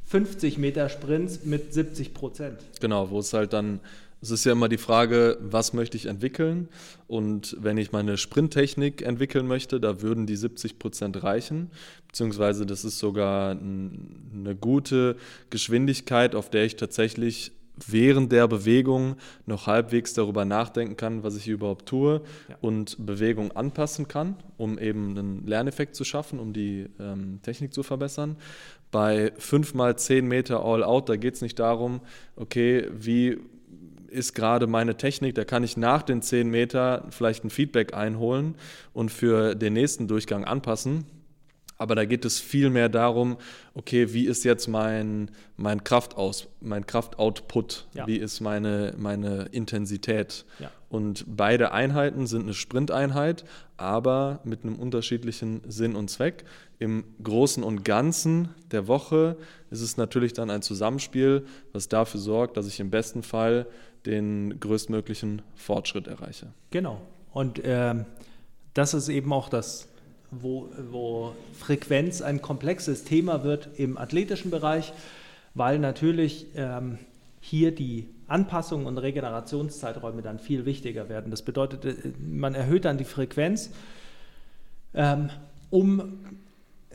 50 0.07 0.57
Meter 0.59 0.89
Sprints 0.89 1.45
mit 1.45 1.75
70 1.75 2.15
Prozent. 2.15 2.61
Genau, 2.81 3.11
wo 3.11 3.19
es 3.19 3.33
halt 3.33 3.53
dann, 3.53 3.81
es 4.27 4.41
ist 4.41 4.45
ja 4.45 4.53
immer 4.53 4.69
die 4.69 4.79
Frage, 4.79 5.39
was 5.41 5.73
möchte 5.73 5.97
ich 5.97 6.07
entwickeln? 6.07 6.69
Und 7.07 7.57
wenn 7.61 7.79
ich 7.79 7.93
meine 7.93 8.17
Sprinttechnik 8.17 9.03
entwickeln 9.03 9.47
möchte, 9.47 9.81
da 9.81 10.03
würden 10.03 10.27
die 10.27 10.37
70 10.37 10.79
Prozent 10.79 11.23
reichen, 11.23 11.71
beziehungsweise 12.09 12.67
das 12.67 12.85
ist 12.85 12.99
sogar 12.99 13.53
eine 13.53 14.57
gute 14.61 15.17
Geschwindigkeit, 15.51 16.35
auf 16.35 16.51
der 16.51 16.65
ich 16.65 16.77
tatsächlich 16.77 17.53
während 17.87 18.33
der 18.33 18.49
Bewegung 18.49 19.17
noch 19.45 19.67
halbwegs 19.67 20.15
darüber 20.15 20.45
nachdenken 20.45 20.97
kann, 20.97 21.23
was 21.23 21.37
ich 21.37 21.47
überhaupt 21.47 21.87
tue 21.87 22.23
Ja. 22.49 22.57
und 22.61 22.97
Bewegung 23.05 23.53
anpassen 23.53 24.09
kann, 24.09 24.37
um 24.57 24.79
eben 24.79 25.11
einen 25.11 25.47
Lerneffekt 25.47 25.95
zu 25.95 26.05
schaffen, 26.05 26.39
um 26.39 26.53
die 26.53 26.87
ähm, 26.99 27.41
Technik 27.43 27.75
zu 27.75 27.83
verbessern. 27.83 28.37
Bei 28.91 29.33
5 29.37 29.75
mal 29.75 29.97
10 29.99 30.27
Meter 30.27 30.65
All-Out, 30.65 31.09
da 31.09 31.17
geht 31.17 31.35
es 31.35 31.43
nicht 31.43 31.59
darum, 31.59 32.01
okay, 32.37 32.89
wie 32.97 33.39
ist 34.09 34.35
gerade 34.35 34.67
meine 34.67 34.97
Technik, 34.97 35.35
da 35.35 35.45
kann 35.45 35.65
ich 35.65 35.77
nach 35.77 36.03
den 36.03 36.23
10 36.23 36.49
Meter 36.51 37.05
vielleicht 37.11 37.45
ein 37.45 37.51
Feedback 37.51 37.95
einholen 37.95 38.55
und 38.93 39.11
für 39.11 39.55
den 39.55 39.73
nächsten 39.73 40.09
Durchgang 40.09 40.45
anpassen. 40.45 41.05
Aber 41.79 41.95
da 41.95 42.07
geht 42.07 42.25
es 42.25 42.41
viel 42.41 42.71
mehr 42.71 42.89
darum, 42.89 43.37
okay, 43.75 44.15
wie 44.15 44.25
ist 44.27 44.45
jetzt 44.45 44.67
mein, 44.67 45.31
mein 45.59 45.85
Kraftaus, 45.85 46.49
mein 46.61 46.87
Kraftoutput, 46.87 47.87
Ja. 47.93 48.07
wie 48.07 48.17
ist 48.17 48.41
meine, 48.41 48.95
meine 48.97 49.49
Intensität. 49.53 50.47
Ja. 50.59 50.71
Und 50.89 51.27
beide 51.29 51.73
Einheiten 51.73 52.27
sind 52.27 52.45
eine 52.45 52.55
Sprinteinheit, 52.55 53.45
aber 53.77 54.41
mit 54.45 54.63
einem 54.65 54.77
unterschiedlichen 54.77 55.61
Sinn 55.69 55.97
und 55.97 56.09
Zweck. 56.09 56.45
Im 56.79 57.05
Großen 57.23 57.63
und 57.63 57.85
Ganzen 57.85 58.49
der 58.71 58.87
Woche 58.87 59.37
ist 59.71 59.83
es 59.83 59.99
natürlich 59.99 60.33
dann 60.33 60.49
ein 60.49 60.63
Zusammenspiel, 60.63 61.45
was 61.73 61.89
dafür 61.89 62.21
sorgt, 62.21 62.57
dass 62.57 62.67
ich 62.67 62.81
im 62.81 62.91
besten 62.91 63.23
Fall 63.23 63.67
den 64.07 64.59
größtmöglichen 64.61 65.43
Fortschritt 65.55 66.07
erreiche. 66.07 66.49
Genau. 66.71 67.01
Und 67.33 67.61
ähm, 67.65 68.07
das 68.75 68.95
ist 68.95 69.09
eben 69.09 69.33
auch 69.33 69.49
das, 69.49 69.89
wo, 70.31 70.69
wo 70.91 71.35
Frequenz 71.53 72.23
ein 72.23 72.43
komplexes 72.43 73.05
Thema 73.05 73.45
wird 73.45 73.69
im 73.77 73.99
athletischen 73.99 74.51
Bereich, 74.51 74.93
weil 75.55 75.79
natürlich 75.79 76.47
ähm, 76.55 76.99
hier 77.41 77.75
die 77.75 78.09
Anpassung 78.29 78.87
und 78.87 78.99
Regenerationszeiträume 78.99 80.23
dann 80.23 80.39
viel 80.39 80.65
wichtiger 80.65 81.09
werden. 81.09 81.31
Das 81.31 81.43
bedeutet, 81.43 81.85
äh, 81.85 82.13
man 82.19 82.55
erhöht 82.55 82.85
dann 82.85 82.99
die 82.99 83.05
Frequenz, 83.05 83.71
ähm, 84.95 85.31
um, 85.71 86.25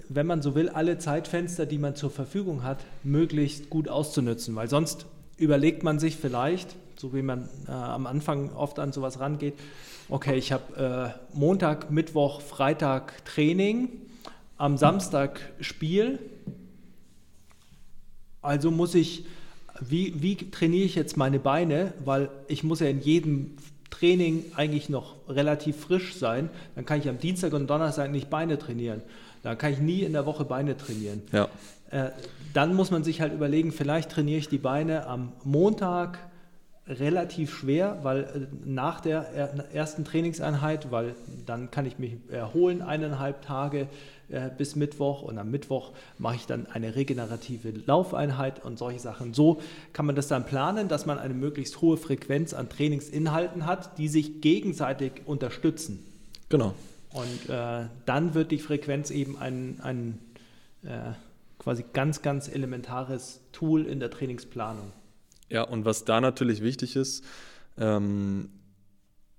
wenn 0.09 0.27
man 0.27 0.41
so 0.41 0.55
will, 0.55 0.69
alle 0.69 0.97
Zeitfenster, 0.97 1.65
die 1.65 1.77
man 1.77 1.95
zur 1.95 2.09
Verfügung 2.09 2.63
hat, 2.63 2.83
möglichst 3.03 3.69
gut 3.69 3.87
auszunutzen. 3.87 4.55
Weil 4.55 4.69
sonst 4.69 5.05
überlegt 5.37 5.83
man 5.83 5.99
sich 5.99 6.17
vielleicht, 6.17 6.75
so 6.97 7.13
wie 7.13 7.21
man 7.21 7.49
äh, 7.67 7.71
am 7.71 8.07
Anfang 8.07 8.51
oft 8.53 8.79
an 8.79 8.91
sowas 8.91 9.19
rangeht. 9.19 9.53
Okay, 10.09 10.35
ich 10.35 10.51
habe 10.51 11.15
äh, 11.33 11.37
Montag, 11.37 11.91
Mittwoch, 11.91 12.41
Freitag 12.41 13.23
Training, 13.25 13.89
am 14.57 14.77
Samstag 14.77 15.39
Spiel. 15.59 16.19
Also 18.41 18.71
muss 18.71 18.95
ich, 18.95 19.25
wie, 19.79 20.21
wie 20.21 20.35
trainiere 20.35 20.85
ich 20.85 20.95
jetzt 20.95 21.17
meine 21.17 21.39
Beine? 21.39 21.93
Weil 22.03 22.29
ich 22.47 22.63
muss 22.63 22.79
ja 22.79 22.87
in 22.87 23.01
jedem 23.01 23.57
Training 23.89 24.45
eigentlich 24.55 24.89
noch 24.89 25.15
relativ 25.29 25.77
frisch 25.77 26.15
sein. 26.15 26.49
Dann 26.75 26.85
kann 26.85 26.99
ich 26.99 27.07
am 27.07 27.19
Dienstag 27.19 27.53
und 27.53 27.67
Donnerstag 27.67 28.11
nicht 28.11 28.29
Beine 28.29 28.57
trainieren. 28.57 29.01
Dann 29.43 29.57
kann 29.57 29.73
ich 29.73 29.79
nie 29.79 30.01
in 30.01 30.13
der 30.13 30.25
Woche 30.25 30.45
Beine 30.45 30.77
trainieren. 30.77 31.21
Ja. 31.31 31.47
Äh, 31.89 32.11
dann 32.53 32.73
muss 32.73 32.91
man 32.91 33.03
sich 33.03 33.21
halt 33.21 33.33
überlegen, 33.33 33.71
vielleicht 33.71 34.11
trainiere 34.11 34.39
ich 34.39 34.49
die 34.49 34.57
Beine 34.57 35.07
am 35.07 35.31
Montag 35.43 36.19
relativ 36.87 37.53
schwer, 37.55 37.99
weil 38.01 38.21
äh, 38.23 38.47
nach 38.65 39.01
der 39.01 39.21
ersten 39.73 40.03
Trainingseinheit, 40.03 40.91
weil 40.91 41.15
dann 41.45 41.71
kann 41.71 41.85
ich 41.85 41.99
mich 41.99 42.17
erholen 42.29 42.81
eineinhalb 42.81 43.41
Tage 43.43 43.87
äh, 44.29 44.49
bis 44.57 44.75
Mittwoch 44.75 45.21
und 45.21 45.37
am 45.37 45.51
Mittwoch 45.51 45.91
mache 46.17 46.35
ich 46.35 46.45
dann 46.45 46.65
eine 46.67 46.95
regenerative 46.95 47.71
Laufeinheit 47.85 48.63
und 48.63 48.79
solche 48.79 48.99
Sachen. 48.99 49.33
So 49.33 49.61
kann 49.93 50.05
man 50.05 50.15
das 50.15 50.27
dann 50.27 50.45
planen, 50.45 50.87
dass 50.87 51.05
man 51.05 51.19
eine 51.19 51.33
möglichst 51.33 51.81
hohe 51.81 51.97
Frequenz 51.97 52.53
an 52.53 52.69
Trainingsinhalten 52.69 53.65
hat, 53.65 53.97
die 53.97 54.07
sich 54.07 54.41
gegenseitig 54.41 55.21
unterstützen. 55.25 55.99
Genau. 56.49 56.73
Und 57.13 57.49
äh, 57.49 57.85
dann 58.05 58.33
wird 58.33 58.51
die 58.51 58.59
Frequenz 58.59 59.11
eben 59.11 59.37
ein, 59.37 59.79
ein 59.81 60.19
äh, 60.83 61.11
quasi 61.59 61.83
ganz, 61.93 62.21
ganz 62.21 62.47
elementares 62.47 63.41
Tool 63.51 63.85
in 63.85 63.99
der 63.99 64.09
Trainingsplanung. 64.09 64.93
Ja, 65.51 65.63
und 65.63 65.83
was 65.83 66.05
da 66.05 66.21
natürlich 66.21 66.61
wichtig 66.61 66.95
ist, 66.95 67.25
ähm, 67.77 68.49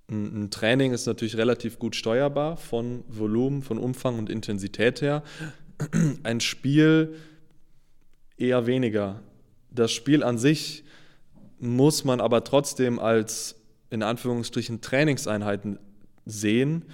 ein, 0.07 0.51
Training 0.51 0.93
ist 0.93 1.07
natürlich 1.07 1.37
relativ 1.37 1.79
gut 1.79 1.95
steuerbar 1.95 2.55
von 2.55 3.03
Volumen, 3.07 3.63
von 3.63 3.79
Umfang 3.79 4.19
und 4.19 4.29
Intensität 4.29 5.01
her. 5.01 5.23
Ein 6.23 6.39
Spiel 6.39 7.15
eher 8.37 8.67
weniger. 8.67 9.21
Das 9.71 9.91
Spiel 9.91 10.23
an 10.23 10.37
sich 10.37 10.83
muss 11.59 12.03
man 12.03 12.21
aber 12.21 12.43
trotzdem 12.43 12.99
als 12.99 13.55
in 13.89 14.03
Anführungsstrichen 14.03 14.81
Trainingseinheiten 14.81 15.79
sehen 16.25 16.85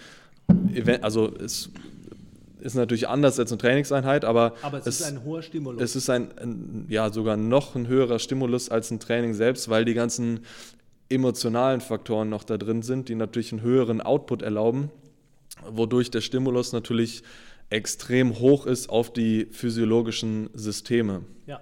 also 1.01 1.33
es 1.35 1.69
ist 2.61 2.75
natürlich 2.75 3.07
anders 3.07 3.39
als 3.39 3.51
eine 3.51 3.57
Trainingseinheit, 3.57 4.25
aber, 4.25 4.53
aber 4.61 4.79
es, 4.79 4.87
es, 4.87 4.99
ist 5.01 5.07
ein 5.07 5.23
hoher 5.23 5.41
Stimulus. 5.41 5.81
Es 5.81 5.95
ist 5.95 6.09
ein, 6.09 6.37
ein, 6.37 6.85
ja 6.89 7.11
sogar 7.11 7.37
noch 7.37 7.75
ein 7.75 7.87
höherer 7.87 8.19
Stimulus 8.19 8.69
als 8.69 8.91
ein 8.91 8.99
Training 8.99 9.33
selbst, 9.33 9.69
weil 9.69 9.85
die 9.85 9.93
ganzen 9.93 10.41
emotionalen 11.09 11.81
Faktoren 11.81 12.29
noch 12.29 12.43
da 12.43 12.57
drin 12.57 12.81
sind, 12.81 13.09
die 13.09 13.15
natürlich 13.15 13.51
einen 13.51 13.61
höheren 13.61 14.01
Output 14.01 14.41
erlauben, 14.41 14.91
wodurch 15.67 16.11
der 16.11 16.21
Stimulus 16.21 16.71
natürlich 16.71 17.23
extrem 17.69 18.39
hoch 18.39 18.65
ist 18.65 18.89
auf 18.89 19.11
die 19.11 19.47
physiologischen 19.51 20.49
Systeme. 20.53 21.21
Ja. 21.45 21.59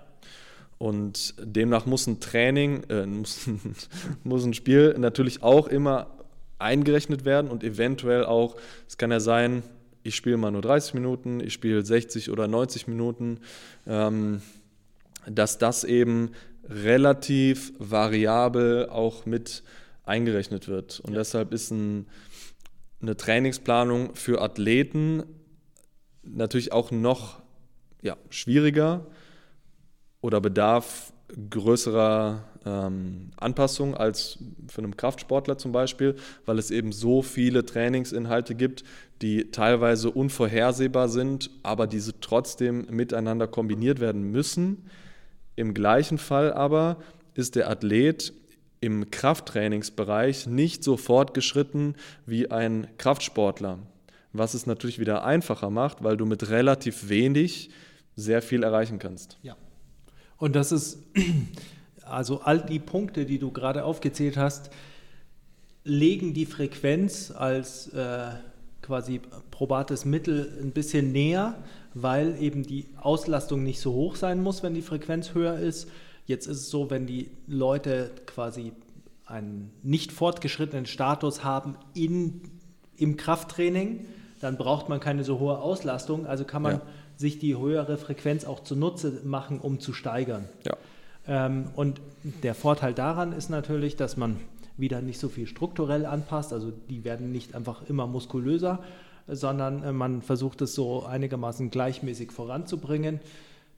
Und 0.77 1.36
demnach 1.39 1.86
muss 1.86 2.08
ein 2.08 2.20
Training, 2.20 2.84
äh, 2.89 3.06
muss, 3.06 3.50
muss 4.24 4.46
ein 4.46 4.54
Spiel 4.54 4.96
natürlich 4.98 5.44
auch 5.44 5.68
immer 5.68 6.08
eingerechnet 6.60 7.25
werden 7.25 7.50
und 7.50 7.63
eventuell 7.63 8.25
auch, 8.25 8.56
es 8.88 8.98
kann 8.98 9.12
ja 9.12 9.20
sein, 9.20 9.63
ich 10.08 10.16
spiele 10.16 10.38
mal 10.38 10.52
nur 10.52 10.62
30 10.62 10.94
Minuten, 10.94 11.40
ich 11.42 11.54
spiele 11.54 11.86
60 11.86 12.32
oder 12.32 12.48
90 12.48 12.88
Minuten, 12.88 13.40
ähm, 13.86 14.42
dass 15.30 15.58
das 15.58 15.84
eben 15.84 16.32
relativ 16.64 17.74
variabel 17.78 18.88
auch 18.90 19.26
mit 19.26 19.64
eingerechnet 20.06 20.70
wird. 20.70 21.02
Und 21.02 21.12
ja. 21.12 21.20
deshalb 21.20 21.54
ist 21.54 21.72
ein, 21.72 22.08
eine 23.02 23.18
Trainingsplanung 23.18 24.16
für 24.16 24.42
Athleten 24.42 25.24
natürlich 26.24 26.72
auch 26.72 26.92
noch 26.92 27.42
ja, 28.02 28.18
schwieriger 28.30 29.06
oder 30.22 30.40
bedarf 30.40 31.14
größerer 31.50 32.43
ähm, 32.65 33.31
Anpassung 33.38 33.96
als 33.96 34.39
für 34.67 34.81
einen 34.81 34.96
Kraftsportler 34.96 35.57
zum 35.57 35.72
Beispiel, 35.72 36.15
weil 36.46 36.57
es 36.60 36.72
eben 36.72 36.91
so 36.91 37.22
viele 37.22 37.65
Trainingsinhalte 37.65 38.55
gibt, 38.55 38.84
die 39.22 39.51
teilweise 39.51 40.12
unvorhersehbar 40.12 41.09
sind, 41.09 41.50
aber 41.63 41.87
diese 41.87 42.20
trotzdem 42.20 42.87
miteinander 42.90 43.48
kombiniert 43.48 44.00
werden 44.00 44.24
müssen. 44.24 44.90
Im 45.55 45.74
gleichen 45.74 46.18
Fall 46.18 46.53
aber 46.53 46.98
ist 47.33 47.55
der 47.55 47.70
Athlet 47.70 48.33
im 48.79 49.09
Krafttrainingsbereich 49.09 50.48
nicht 50.48 50.83
so 50.83 50.98
fortgeschritten 50.98 51.96
wie 52.25 52.51
ein 52.51 52.87
Kraftsportler, 52.98 53.79
was 54.33 54.53
es 54.53 54.66
natürlich 54.66 55.00
wieder 55.00 55.25
einfacher 55.25 55.70
macht, 55.70 56.03
weil 56.03 56.16
du 56.16 56.25
mit 56.25 56.50
relativ 56.50 57.09
wenig 57.09 57.72
sehr 58.16 58.42
viel 58.42 58.63
erreichen 58.63 59.00
kannst. 59.00 59.37
Ja. 59.42 59.55
Und 60.38 60.56
das 60.56 60.72
ist 60.72 61.00
also 62.04 62.42
all 62.42 62.62
die 62.62 62.80
Punkte, 62.80 63.26
die 63.26 63.40
du 63.40 63.52
gerade 63.52 63.84
aufgezählt 63.84 64.38
hast, 64.38 64.70
legen 65.84 66.34
die 66.34 66.46
Frequenz 66.46 67.32
als 67.32 67.88
äh, 67.90 68.30
quasi 68.82 69.22
probates 69.52 70.06
Mittel 70.06 70.58
ein 70.62 70.72
bisschen 70.72 71.12
näher, 71.12 71.56
weil 71.94 72.42
eben 72.42 72.64
die 72.64 72.88
Auslastung 72.98 73.64
nicht 73.64 73.80
so 73.80 73.94
hoch 73.94 74.16
sein 74.16 74.42
muss, 74.42 74.64
wenn 74.64 74.74
die 74.74 74.82
Frequenz 74.82 75.34
höher 75.34 75.58
ist. 75.58 75.90
Jetzt 76.26 76.46
ist 76.46 76.58
es 76.58 76.70
so, 76.70 76.90
wenn 76.90 77.08
die 77.08 77.32
Leute 77.48 78.12
quasi 78.26 78.74
einen 79.26 79.72
nicht 79.84 80.12
fortgeschrittenen 80.12 80.86
Status 80.86 81.44
haben 81.44 81.78
in, 81.94 82.42
im 82.98 83.18
Krafttraining, 83.18 84.06
dann 84.40 84.58
braucht 84.58 84.90
man 84.90 85.00
keine 85.00 85.24
so 85.24 85.40
hohe 85.40 85.58
Auslastung, 85.60 86.26
also 86.26 86.46
kann 86.46 86.62
man 86.62 86.76
ja. 86.76 86.82
Sich 87.18 87.40
die 87.40 87.58
höhere 87.58 87.98
Frequenz 87.98 88.46
auch 88.46 88.64
zunutze 88.64 89.22
machen, 89.24 89.60
um 89.60 89.80
zu 89.80 89.92
steigern. 89.92 90.46
Ja. 90.66 90.77
Ähm, 91.27 91.66
und 91.75 92.00
der 92.44 92.56
Vorteil 92.56 92.94
daran 92.94 93.34
ist 93.34 93.50
natürlich, 93.50 93.96
dass 93.96 94.16
man 94.16 94.38
wieder 94.77 95.01
nicht 95.01 95.20
so 95.20 95.27
viel 95.27 95.48
strukturell 95.48 96.06
anpasst. 96.06 96.53
Also 96.53 96.72
die 96.72 97.03
werden 97.03 97.32
nicht 97.32 97.56
einfach 97.56 97.82
immer 97.90 98.08
muskulöser, 98.08 98.80
sondern 99.27 99.84
äh, 99.84 99.92
man 99.92 100.22
versucht 100.22 100.62
es 100.62 100.75
so 100.75 101.03
einigermaßen 101.03 101.72
gleichmäßig 101.72 102.32
voranzubringen. 102.32 103.20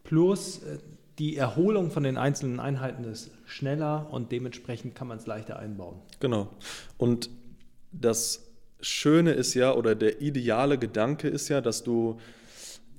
Plus 0.03 0.61
äh, 0.63 0.77
die 1.17 1.35
Erholung 1.35 1.91
von 1.91 2.03
den 2.03 2.17
einzelnen 2.17 2.59
Einheiten 2.59 3.03
ist 3.03 3.31
schneller 3.45 4.07
und 4.11 4.31
dementsprechend 4.31 4.95
kann 4.95 5.07
man 5.07 5.17
es 5.17 5.27
leichter 5.27 5.59
einbauen. 5.59 5.95
Genau. 6.19 6.47
Und 6.97 7.29
das 7.91 8.45
Schöne 8.79 9.31
ist 9.31 9.53
ja, 9.53 9.73
oder 9.73 9.95
der 9.95 10.21
ideale 10.21 10.77
Gedanke 10.77 11.27
ist 11.27 11.49
ja, 11.49 11.59
dass 11.59 11.83
du 11.83 12.19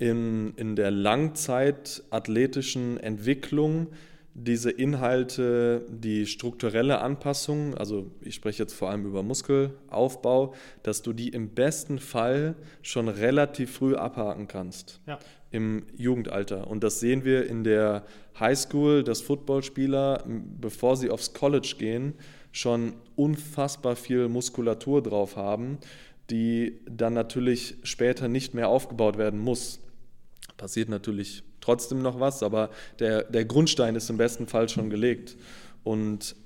in, 0.01 0.55
in 0.57 0.75
der 0.75 0.91
langzeitathletischen 0.91 2.99
Entwicklung 2.99 3.89
diese 4.33 4.71
Inhalte, 4.71 5.85
die 5.91 6.27
strukturelle 6.27 7.01
Anpassung, 7.01 7.75
also 7.75 8.11
ich 8.23 8.35
spreche 8.35 8.63
jetzt 8.63 8.73
vor 8.73 8.91
allem 8.91 9.05
über 9.05 9.23
Muskelaufbau, 9.23 10.55
dass 10.83 11.03
du 11.03 11.13
die 11.13 11.29
im 11.29 11.51
besten 11.51 11.99
Fall 11.99 12.55
schon 12.81 13.09
relativ 13.09 13.73
früh 13.73 13.95
abhaken 13.95 14.49
kannst 14.49 15.01
ja. 15.07 15.19
im 15.51 15.85
Jugendalter. 15.97 16.69
Und 16.69 16.83
das 16.83 17.01
sehen 17.01 17.25
wir 17.25 17.47
in 17.47 17.65
der 17.65 18.05
Highschool, 18.39 19.05
dass 19.05 19.21
Footballspieler, 19.21 20.25
bevor 20.61 20.97
sie 20.97 21.11
aufs 21.11 21.35
College 21.35 21.75
gehen, 21.79 22.15
schon 22.53 22.95
unfassbar 23.17 23.97
viel 23.97 24.29
Muskulatur 24.29 25.03
drauf 25.03 25.37
haben, 25.37 25.79
die 26.31 26.81
dann 26.89 27.13
natürlich 27.13 27.75
später 27.83 28.29
nicht 28.29 28.55
mehr 28.55 28.69
aufgebaut 28.69 29.19
werden 29.19 29.41
muss. 29.41 29.81
Passiert 30.61 30.91
natürlich 30.91 31.43
trotzdem 31.63 32.03
noch 32.03 32.21
was, 32.21 32.43
aber 32.43 32.69
der, 32.99 33.23
der 33.25 33.47
Grundstein 33.47 33.97
ist 33.97 34.11
im 34.11 34.19
besten 34.19 34.47
Fall 34.47 34.69
schon 34.69 34.91
gelegt. 34.91 35.39
Und 35.85 36.37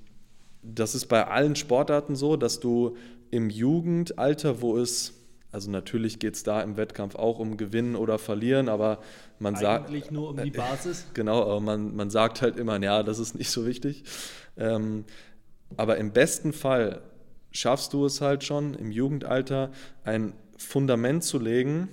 das 0.63 0.95
ist 0.95 1.07
bei 1.07 1.27
allen 1.27 1.57
Sportarten 1.57 2.15
so, 2.15 2.37
dass 2.37 2.61
du 2.61 2.95
im 3.29 3.49
Jugendalter, 3.49 4.61
wo 4.61 4.77
es, 4.77 5.15
also 5.51 5.69
natürlich 5.69 6.19
geht 6.19 6.35
es 6.35 6.43
da 6.43 6.61
im 6.61 6.77
Wettkampf 6.77 7.15
auch 7.15 7.39
um 7.39 7.57
Gewinnen 7.57 7.97
oder 7.97 8.17
Verlieren, 8.17 8.69
aber 8.69 8.99
man 9.37 9.57
sagt. 9.57 9.89
Eigentlich 9.89 10.11
nur 10.11 10.29
um 10.29 10.37
die 10.41 10.51
Basis. 10.51 11.07
Genau, 11.13 11.41
aber 11.41 11.59
man, 11.59 11.93
man 11.93 12.09
sagt 12.09 12.41
halt 12.41 12.55
immer, 12.55 12.81
ja, 12.81 13.03
das 13.03 13.19
ist 13.19 13.35
nicht 13.35 13.51
so 13.51 13.65
wichtig. 13.65 14.05
Ähm, 14.55 15.03
aber 15.75 15.97
im 15.97 16.13
besten 16.13 16.53
Fall 16.53 17.01
schaffst 17.51 17.91
du 17.91 18.05
es 18.05 18.21
halt 18.21 18.45
schon 18.45 18.75
im 18.75 18.91
Jugendalter, 18.91 19.71
ein 20.05 20.31
Fundament 20.55 21.25
zu 21.25 21.37
legen, 21.37 21.89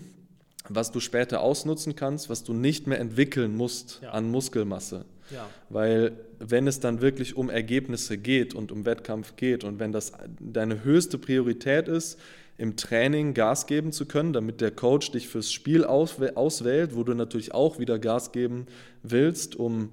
was 0.69 0.93
du 0.93 1.01
später 1.01 1.41
ausnutzen 1.41 1.97
kannst, 1.97 2.31
was 2.31 2.45
du 2.45 2.53
nicht 2.53 2.87
mehr 2.87 3.01
entwickeln 3.01 3.57
musst 3.57 4.01
ja. 4.03 4.11
an 4.11 4.31
Muskelmasse. 4.31 5.05
Ja. 5.31 5.49
Weil 5.69 6.13
wenn 6.39 6.67
es 6.67 6.81
dann 6.81 7.01
wirklich 7.01 7.37
um 7.37 7.51
Ergebnisse 7.51 8.19
geht 8.19 8.55
und 8.55 8.71
um 8.71 8.85
Wettkampf 8.85 9.37
geht 9.37 9.65
und 9.65 9.79
wenn 9.79 9.93
das 9.93 10.13
deine 10.41 10.85
höchste 10.85 11.19
Priorität 11.19 11.89
ist, 11.89 12.19
im 12.59 12.77
Training 12.77 13.35
Gas 13.35 13.67
geben 13.67 13.93
zu 13.93 14.07
können, 14.07 14.33
damit 14.33 14.61
der 14.61 14.71
Coach 14.71 15.11
dich 15.11 15.29
fürs 15.29 15.53
Spiel 15.53 15.85
auswählt, 15.85 16.95
wo 16.95 17.03
du 17.03 17.15
natürlich 17.15 17.55
auch 17.55 17.79
wieder 17.79 17.99
Gas 17.99 18.33
geben 18.33 18.67
willst, 19.03 19.57
um 19.57 19.91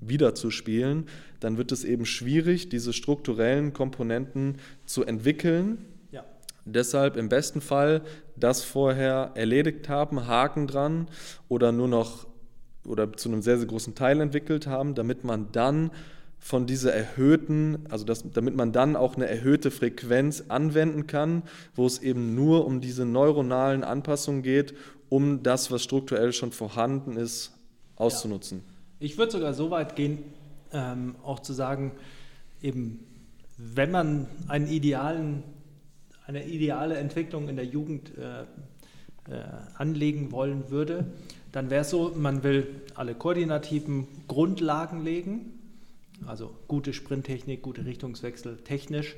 wieder 0.00 0.34
zu 0.34 0.50
spielen, 0.50 1.06
dann 1.40 1.58
wird 1.58 1.72
es 1.72 1.84
eben 1.84 2.06
schwierig, 2.06 2.68
diese 2.68 2.92
strukturellen 2.92 3.72
Komponenten 3.72 4.56
zu 4.86 5.04
entwickeln. 5.04 5.84
Deshalb 6.72 7.16
im 7.16 7.28
besten 7.28 7.60
Fall 7.60 8.02
das 8.36 8.62
vorher 8.62 9.32
erledigt 9.34 9.88
haben, 9.88 10.26
Haken 10.26 10.66
dran 10.66 11.08
oder 11.48 11.72
nur 11.72 11.88
noch 11.88 12.26
oder 12.84 13.12
zu 13.12 13.28
einem 13.28 13.42
sehr, 13.42 13.58
sehr 13.58 13.66
großen 13.66 13.94
Teil 13.94 14.20
entwickelt 14.20 14.66
haben, 14.66 14.94
damit 14.94 15.24
man 15.24 15.52
dann 15.52 15.90
von 16.38 16.66
dieser 16.66 16.92
erhöhten, 16.94 17.86
also 17.90 18.04
das, 18.04 18.24
damit 18.30 18.56
man 18.56 18.72
dann 18.72 18.96
auch 18.96 19.16
eine 19.16 19.26
erhöhte 19.26 19.70
Frequenz 19.70 20.44
anwenden 20.48 21.06
kann, 21.06 21.42
wo 21.74 21.84
es 21.86 21.98
eben 21.98 22.34
nur 22.34 22.64
um 22.64 22.80
diese 22.80 23.04
neuronalen 23.04 23.84
Anpassungen 23.84 24.42
geht, 24.42 24.74
um 25.08 25.42
das, 25.42 25.70
was 25.70 25.82
strukturell 25.82 26.32
schon 26.32 26.52
vorhanden 26.52 27.16
ist, 27.16 27.52
auszunutzen. 27.96 28.62
Ja. 28.64 28.74
Ich 29.00 29.18
würde 29.18 29.32
sogar 29.32 29.54
so 29.54 29.70
weit 29.70 29.96
gehen, 29.96 30.18
ähm, 30.72 31.16
auch 31.22 31.40
zu 31.40 31.52
sagen, 31.52 31.92
eben, 32.62 33.00
wenn 33.56 33.90
man 33.90 34.26
einen 34.46 34.68
idealen, 34.68 35.42
eine 36.28 36.44
ideale 36.44 36.98
Entwicklung 36.98 37.48
in 37.48 37.56
der 37.56 37.64
Jugend 37.64 38.12
äh, 38.18 38.42
äh, 38.42 39.42
anlegen 39.74 40.30
wollen 40.30 40.70
würde, 40.70 41.06
dann 41.52 41.70
wäre 41.70 41.80
es 41.80 41.90
so, 41.90 42.12
man 42.14 42.42
will 42.42 42.82
alle 42.94 43.14
koordinativen 43.14 44.06
Grundlagen 44.28 45.02
legen, 45.02 45.58
also 46.26 46.54
gute 46.68 46.92
Sprinttechnik, 46.92 47.62
gute 47.62 47.86
Richtungswechsel 47.86 48.58
technisch. 48.58 49.16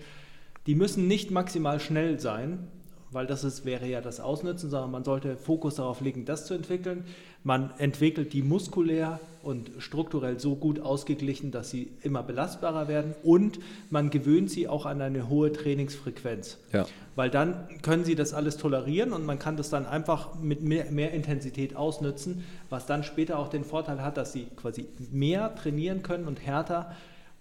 Die 0.66 0.76
müssen 0.76 1.08
nicht 1.08 1.32
maximal 1.32 1.80
schnell 1.80 2.20
sein, 2.20 2.68
weil 3.12 3.26
das 3.26 3.44
ist, 3.44 3.64
wäre 3.64 3.86
ja 3.86 4.00
das 4.00 4.20
Ausnutzen, 4.20 4.70
sondern 4.70 4.90
man 4.90 5.04
sollte 5.04 5.36
Fokus 5.36 5.76
darauf 5.76 6.00
legen, 6.00 6.24
das 6.24 6.46
zu 6.46 6.54
entwickeln. 6.54 7.04
Man 7.42 7.70
entwickelt 7.78 8.32
die 8.32 8.42
muskulär 8.42 9.18
und 9.42 9.70
strukturell 9.78 10.38
so 10.38 10.54
gut 10.54 10.80
ausgeglichen, 10.80 11.50
dass 11.50 11.70
sie 11.70 11.90
immer 12.02 12.22
belastbarer 12.22 12.86
werden 12.88 13.14
und 13.22 13.58
man 13.88 14.10
gewöhnt 14.10 14.50
sie 14.50 14.68
auch 14.68 14.86
an 14.86 15.00
eine 15.00 15.28
hohe 15.28 15.50
Trainingsfrequenz. 15.52 16.58
Ja. 16.72 16.86
Weil 17.16 17.30
dann 17.30 17.66
können 17.82 18.04
sie 18.04 18.14
das 18.14 18.34
alles 18.34 18.58
tolerieren 18.58 19.12
und 19.12 19.24
man 19.24 19.38
kann 19.38 19.56
das 19.56 19.70
dann 19.70 19.86
einfach 19.86 20.34
mit 20.36 20.62
mehr, 20.62 20.90
mehr 20.90 21.12
Intensität 21.12 21.74
ausnutzen, 21.74 22.44
was 22.68 22.86
dann 22.86 23.02
später 23.02 23.38
auch 23.38 23.48
den 23.48 23.64
Vorteil 23.64 24.02
hat, 24.02 24.18
dass 24.18 24.32
sie 24.32 24.46
quasi 24.56 24.86
mehr 25.10 25.54
trainieren 25.54 26.02
können 26.02 26.26
und 26.26 26.44
härter 26.44 26.94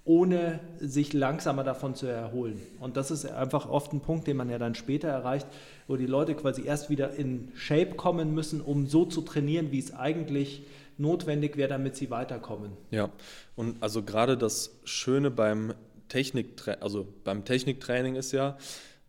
ohne 0.09 0.59
sich 0.79 1.13
langsamer 1.13 1.63
davon 1.63 1.93
zu 1.93 2.07
erholen. 2.07 2.59
Und 2.79 2.97
das 2.97 3.11
ist 3.11 3.27
einfach 3.27 3.69
oft 3.69 3.93
ein 3.93 3.99
Punkt, 3.99 4.25
den 4.25 4.37
man 4.37 4.49
ja 4.49 4.57
dann 4.57 4.73
später 4.73 5.07
erreicht, 5.07 5.45
wo 5.87 5.97
die 5.97 6.07
Leute 6.07 6.33
quasi 6.33 6.65
erst 6.65 6.89
wieder 6.89 7.13
in 7.13 7.51
Shape 7.53 7.93
kommen 7.93 8.33
müssen, 8.33 8.59
um 8.59 8.87
so 8.87 9.05
zu 9.05 9.21
trainieren, 9.21 9.71
wie 9.71 9.77
es 9.77 9.93
eigentlich 9.93 10.63
notwendig 10.97 11.57
wäre, 11.57 11.69
damit 11.69 11.95
sie 11.95 12.09
weiterkommen. 12.09 12.71
Ja, 12.89 13.11
und 13.55 13.83
also 13.83 14.01
gerade 14.01 14.35
das 14.35 14.79
Schöne 14.83 15.29
beim 15.29 15.75
Techniktraining, 16.07 16.81
also 16.81 17.07
beim 17.23 17.45
Techniktraining 17.45 18.15
ist 18.15 18.31
ja, 18.31 18.57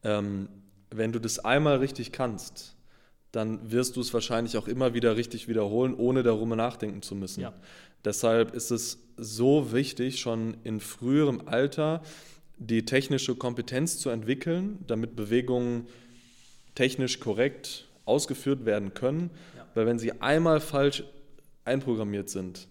ähm, 0.04 0.50
wenn 0.90 1.12
du 1.12 1.18
das 1.18 1.38
einmal 1.38 1.78
richtig 1.78 2.12
kannst, 2.12 2.76
dann 3.32 3.70
wirst 3.70 3.96
du 3.96 4.02
es 4.02 4.12
wahrscheinlich 4.12 4.58
auch 4.58 4.68
immer 4.68 4.92
wieder 4.92 5.16
richtig 5.16 5.48
wiederholen, 5.48 5.94
ohne 5.94 6.22
darüber 6.22 6.56
nachdenken 6.56 7.00
zu 7.00 7.14
müssen. 7.14 7.40
Ja. 7.40 7.54
Deshalb 8.04 8.54
ist 8.54 8.70
es 8.70 8.98
so 9.16 9.72
wichtig, 9.72 10.20
schon 10.20 10.56
in 10.64 10.80
früherem 10.80 11.42
Alter 11.46 12.02
die 12.58 12.84
technische 12.84 13.34
Kompetenz 13.34 13.98
zu 13.98 14.10
entwickeln, 14.10 14.84
damit 14.86 15.16
Bewegungen 15.16 15.86
technisch 16.74 17.20
korrekt 17.20 17.88
ausgeführt 18.04 18.64
werden 18.64 18.94
können. 18.94 19.30
Ja. 19.56 19.66
Weil 19.74 19.86
wenn 19.86 19.98
sie 19.98 20.20
einmal 20.20 20.60
falsch 20.60 21.04
einprogrammiert 21.64 22.28
sind, 22.28 22.68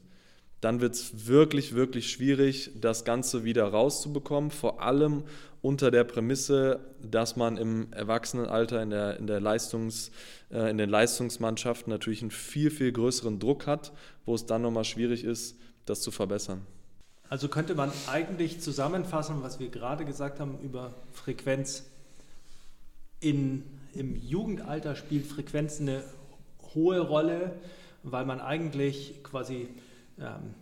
dann 0.62 0.82
wird 0.82 0.95
es 0.95 1.28
wirklich, 1.28 1.74
wirklich 1.74 2.12
schwierig, 2.12 2.72
das 2.80 3.06
Ganze 3.06 3.43
wieder 3.43 3.65
rauszubekommen. 3.65 4.52
Vor 4.52 4.82
allem 4.82 5.24
unter 5.62 5.91
der 5.91 6.04
Prämisse, 6.04 6.80
dass 7.02 7.36
man 7.36 7.58
im 7.58 7.91
Erwachsenenalter 7.91 8.82
in, 8.82 8.89
der, 8.89 9.17
in, 9.17 9.28
der 9.28 9.39
Leistungs, 9.39 10.12
äh, 10.52 10.69
in 10.69 10.78
den 10.78 10.89
Leistungsmannschaften 10.89 11.91
natürlich 11.91 12.22
einen 12.22 12.32
viel, 12.32 12.72
viel 12.72 12.91
größeren 12.91 13.39
Druck 13.39 13.67
hat, 13.67 13.91
wo 14.26 14.36
es 14.36 14.45
dann 14.45 14.62
nochmal 14.62 14.86
schwierig 14.86 15.24
ist, 15.24 15.58
das 15.86 16.02
zu 16.02 16.12
verbessern. 16.12 16.65
Also 17.30 17.48
könnte 17.48 17.76
man 17.76 17.91
eigentlich 18.08 18.60
zusammenfassen, 18.60 19.43
was 19.43 19.60
wir 19.60 19.69
gerade 19.69 20.04
gesagt 20.04 20.39
haben 20.39 20.58
über 20.63 20.95
Frequenz. 21.13 21.86
In, 23.19 23.63
Im 23.93 24.15
Jugendalter 24.15 24.95
spielt 24.95 25.28
Frequenz 25.28 25.80
eine 25.80 26.04
hohe 26.74 27.00
Rolle, 27.00 27.54
weil 28.04 28.26
man 28.26 28.39
eigentlich 28.39 29.22
quasi 29.24 29.67
ähm, 30.19 30.53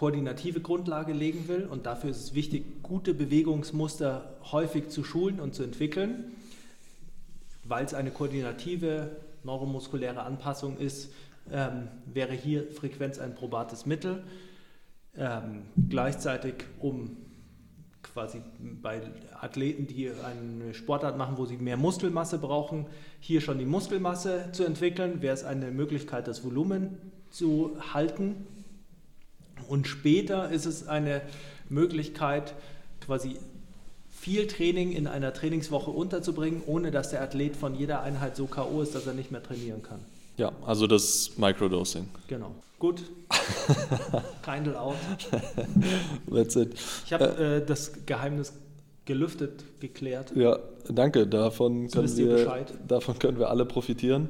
koordinative 0.00 0.60
Grundlage 0.60 1.12
legen 1.12 1.46
will. 1.46 1.66
Und 1.66 1.84
dafür 1.84 2.10
ist 2.10 2.20
es 2.22 2.34
wichtig, 2.34 2.82
gute 2.82 3.12
Bewegungsmuster 3.12 4.36
häufig 4.50 4.88
zu 4.88 5.04
schulen 5.04 5.40
und 5.40 5.54
zu 5.54 5.62
entwickeln, 5.62 6.32
weil 7.64 7.84
es 7.84 7.92
eine 7.92 8.10
koordinative 8.10 9.16
neuromuskuläre 9.44 10.22
Anpassung 10.22 10.78
ist, 10.78 11.12
ähm, 11.52 11.88
wäre 12.06 12.32
hier 12.32 12.70
Frequenz 12.72 13.18
ein 13.18 13.34
probates 13.34 13.84
Mittel. 13.84 14.24
Ähm, 15.16 15.64
gleichzeitig, 15.88 16.54
um 16.78 17.16
quasi 18.02 18.40
bei 18.80 19.02
Athleten, 19.38 19.86
die 19.86 20.10
eine 20.10 20.72
Sportart 20.72 21.18
machen, 21.18 21.36
wo 21.36 21.44
sie 21.44 21.58
mehr 21.58 21.76
Muskelmasse 21.76 22.38
brauchen, 22.38 22.86
hier 23.18 23.42
schon 23.42 23.58
die 23.58 23.66
Muskelmasse 23.66 24.48
zu 24.52 24.64
entwickeln, 24.64 25.20
wäre 25.20 25.34
es 25.34 25.44
eine 25.44 25.70
Möglichkeit, 25.70 26.26
das 26.26 26.42
Volumen 26.42 26.96
zu 27.30 27.76
halten 27.92 28.46
und 29.70 29.86
später 29.86 30.50
ist 30.50 30.66
es 30.66 30.88
eine 30.88 31.22
Möglichkeit, 31.68 32.54
quasi 33.00 33.36
viel 34.10 34.46
Training 34.46 34.92
in 34.92 35.06
einer 35.06 35.32
Trainingswoche 35.32 35.90
unterzubringen, 35.90 36.62
ohne 36.66 36.90
dass 36.90 37.10
der 37.10 37.22
Athlet 37.22 37.56
von 37.56 37.74
jeder 37.74 38.02
Einheit 38.02 38.36
so 38.36 38.46
K.O. 38.46 38.82
ist, 38.82 38.94
dass 38.94 39.06
er 39.06 39.14
nicht 39.14 39.30
mehr 39.30 39.42
trainieren 39.42 39.82
kann. 39.82 40.00
Ja, 40.36 40.52
also 40.66 40.86
das 40.86 41.38
Microdosing. 41.38 42.08
Genau. 42.28 42.54
Gut. 42.78 43.02
Kindle 44.42 44.78
out. 44.78 44.96
That's 46.30 46.56
it. 46.56 46.74
Ich 47.06 47.12
habe 47.12 47.60
äh, 47.62 47.64
das 47.64 47.92
Geheimnis 48.06 48.52
gelüftet, 49.04 49.64
geklärt. 49.80 50.32
Ja, 50.36 50.58
danke. 50.88 51.26
Davon 51.26 51.88
so 51.88 52.00
können, 52.00 52.16
wir, 52.16 52.66
davon 52.86 53.18
können 53.18 53.38
wir 53.38 53.50
alle 53.50 53.64
profitieren. 53.64 54.28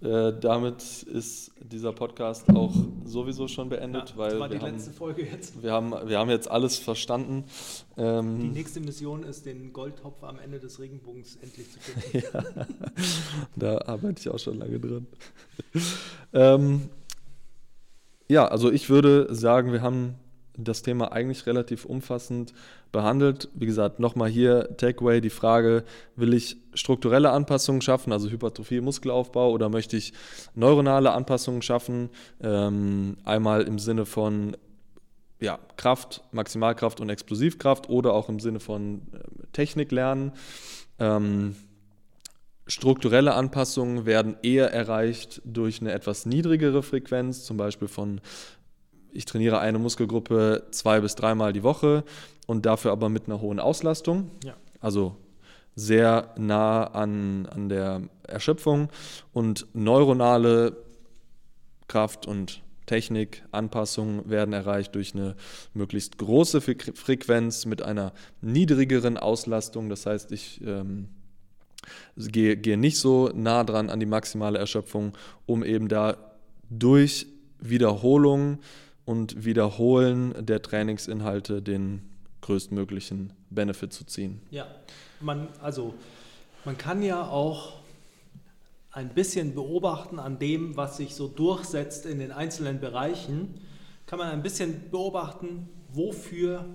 Äh, 0.00 0.32
damit 0.40 0.82
ist 1.04 1.52
dieser 1.60 1.92
Podcast 1.92 2.48
auch 2.50 2.74
sowieso 3.04 3.46
schon 3.46 3.68
beendet, 3.68 4.10
ja, 4.10 4.16
weil 4.16 4.30
das 4.30 4.40
war 4.40 4.48
die 4.48 4.60
wir 4.60 4.68
letzte 4.68 4.90
haben, 4.90 4.96
Folge 4.96 5.22
jetzt. 5.22 5.62
Wir 5.62 5.72
haben, 5.72 5.92
wir 6.08 6.18
haben 6.18 6.30
jetzt 6.30 6.50
alles 6.50 6.78
verstanden. 6.78 7.44
Ähm, 7.96 8.40
die 8.40 8.48
nächste 8.48 8.80
Mission 8.80 9.22
ist, 9.22 9.46
den 9.46 9.72
Goldtopf 9.72 10.24
am 10.24 10.38
Ende 10.38 10.58
des 10.58 10.80
Regenbogens 10.80 11.36
endlich 11.36 11.70
zu 11.70 11.78
finden. 11.78 12.26
ja, 12.32 12.66
da 13.54 13.78
arbeite 13.86 14.20
ich 14.20 14.28
auch 14.28 14.38
schon 14.38 14.58
lange 14.58 14.80
dran. 14.80 15.06
ähm, 16.32 16.88
ja, 18.28 18.48
also 18.48 18.72
ich 18.72 18.88
würde 18.90 19.32
sagen, 19.34 19.72
wir 19.72 19.82
haben 19.82 20.14
das 20.56 20.82
Thema 20.82 21.12
eigentlich 21.12 21.46
relativ 21.46 21.84
umfassend 21.84 22.52
behandelt. 22.90 23.48
Wie 23.54 23.66
gesagt, 23.66 24.00
nochmal 24.00 24.28
hier 24.28 24.76
Takeaway 24.76 25.20
die 25.20 25.30
Frage, 25.30 25.84
will 26.14 26.34
ich 26.34 26.56
strukturelle 26.74 27.30
Anpassungen 27.30 27.80
schaffen, 27.80 28.12
also 28.12 28.28
Hypertrophie, 28.28 28.80
Muskelaufbau, 28.80 29.50
oder 29.50 29.68
möchte 29.68 29.96
ich 29.96 30.12
neuronale 30.54 31.12
Anpassungen 31.12 31.62
schaffen? 31.62 32.10
Ähm, 32.42 33.16
einmal 33.24 33.62
im 33.62 33.78
Sinne 33.78 34.04
von 34.04 34.56
ja, 35.40 35.58
Kraft, 35.76 36.22
Maximalkraft 36.32 37.00
und 37.00 37.10
Explosivkraft 37.10 37.88
oder 37.88 38.12
auch 38.12 38.28
im 38.28 38.38
Sinne 38.38 38.60
von 38.60 39.02
äh, 39.12 39.46
Technik 39.52 39.90
lernen. 39.90 40.32
Ähm, 40.98 41.56
strukturelle 42.66 43.34
Anpassungen 43.34 44.06
werden 44.06 44.36
eher 44.42 44.72
erreicht 44.72 45.42
durch 45.44 45.80
eine 45.80 45.92
etwas 45.92 46.26
niedrigere 46.26 46.82
Frequenz, 46.82 47.44
zum 47.44 47.56
Beispiel 47.56 47.88
von 47.88 48.20
ich 49.12 49.24
trainiere 49.24 49.58
eine 49.58 49.78
Muskelgruppe 49.78 50.64
zwei 50.70 51.00
bis 51.00 51.14
dreimal 51.14 51.52
die 51.52 51.62
Woche 51.62 52.04
und 52.46 52.66
dafür 52.66 52.92
aber 52.92 53.08
mit 53.08 53.26
einer 53.26 53.40
hohen 53.40 53.60
Auslastung. 53.60 54.30
Ja. 54.44 54.54
Also 54.80 55.16
sehr 55.74 56.34
nah 56.36 56.84
an, 56.84 57.46
an 57.46 57.68
der 57.68 58.02
Erschöpfung 58.24 58.88
und 59.32 59.66
neuronale 59.74 60.76
Kraft 61.88 62.26
und 62.26 62.62
Technik, 62.86 63.42
Anpassungen 63.52 64.28
werden 64.28 64.52
erreicht 64.52 64.94
durch 64.94 65.14
eine 65.14 65.36
möglichst 65.72 66.18
große 66.18 66.60
Frequenz 66.60 67.64
mit 67.64 67.80
einer 67.80 68.12
niedrigeren 68.40 69.16
Auslastung. 69.16 69.88
Das 69.88 70.04
heißt, 70.04 70.32
ich 70.32 70.60
ähm, 70.66 71.08
gehe, 72.16 72.56
gehe 72.56 72.76
nicht 72.76 72.98
so 72.98 73.30
nah 73.34 73.64
dran 73.64 73.88
an 73.88 74.00
die 74.00 74.06
maximale 74.06 74.58
Erschöpfung, 74.58 75.12
um 75.46 75.64
eben 75.64 75.88
da 75.88 76.16
durch 76.70 77.26
Wiederholung 77.60 78.58
und 79.04 79.44
Wiederholen 79.44 80.34
der 80.46 80.62
Trainingsinhalte 80.62 81.62
den 81.62 82.02
größtmöglichen 82.40 83.32
Benefit 83.50 83.92
zu 83.92 84.04
ziehen. 84.04 84.40
Ja, 84.50 84.66
man, 85.20 85.48
also 85.60 85.94
man 86.64 86.76
kann 86.76 87.02
ja 87.02 87.26
auch 87.28 87.74
ein 88.90 89.08
bisschen 89.08 89.54
beobachten 89.54 90.18
an 90.18 90.38
dem, 90.38 90.76
was 90.76 90.98
sich 90.98 91.14
so 91.14 91.28
durchsetzt 91.28 92.04
in 92.06 92.18
den 92.18 92.30
einzelnen 92.30 92.78
Bereichen, 92.78 93.54
kann 94.06 94.18
man 94.18 94.28
ein 94.28 94.42
bisschen 94.42 94.90
beobachten, 94.90 95.68
wofür 95.92 96.66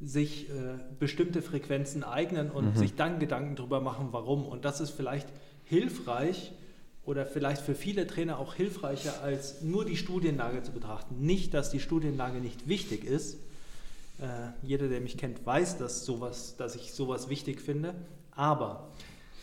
sich 0.00 0.50
äh, 0.50 0.78
bestimmte 0.98 1.42
Frequenzen 1.42 2.02
eignen 2.02 2.50
und 2.50 2.74
mhm. 2.74 2.76
sich 2.76 2.94
dann 2.96 3.20
Gedanken 3.20 3.56
darüber 3.56 3.80
machen, 3.80 4.08
warum. 4.10 4.44
Und 4.44 4.64
das 4.64 4.80
ist 4.80 4.90
vielleicht 4.90 5.28
hilfreich 5.64 6.52
oder 7.04 7.26
vielleicht 7.26 7.62
für 7.62 7.74
viele 7.74 8.06
Trainer 8.06 8.38
auch 8.38 8.54
hilfreicher, 8.54 9.22
als 9.22 9.62
nur 9.62 9.84
die 9.84 9.96
Studienlage 9.96 10.62
zu 10.62 10.72
betrachten. 10.72 11.24
Nicht, 11.24 11.52
dass 11.54 11.70
die 11.70 11.80
Studienlage 11.80 12.38
nicht 12.38 12.68
wichtig 12.68 13.04
ist. 13.04 13.34
Äh, 14.20 14.26
jeder, 14.62 14.88
der 14.88 15.00
mich 15.00 15.18
kennt, 15.18 15.44
weiß, 15.44 15.78
dass, 15.78 16.04
sowas, 16.04 16.54
dass 16.56 16.76
ich 16.76 16.92
sowas 16.92 17.28
wichtig 17.28 17.60
finde. 17.60 17.94
Aber 18.36 18.88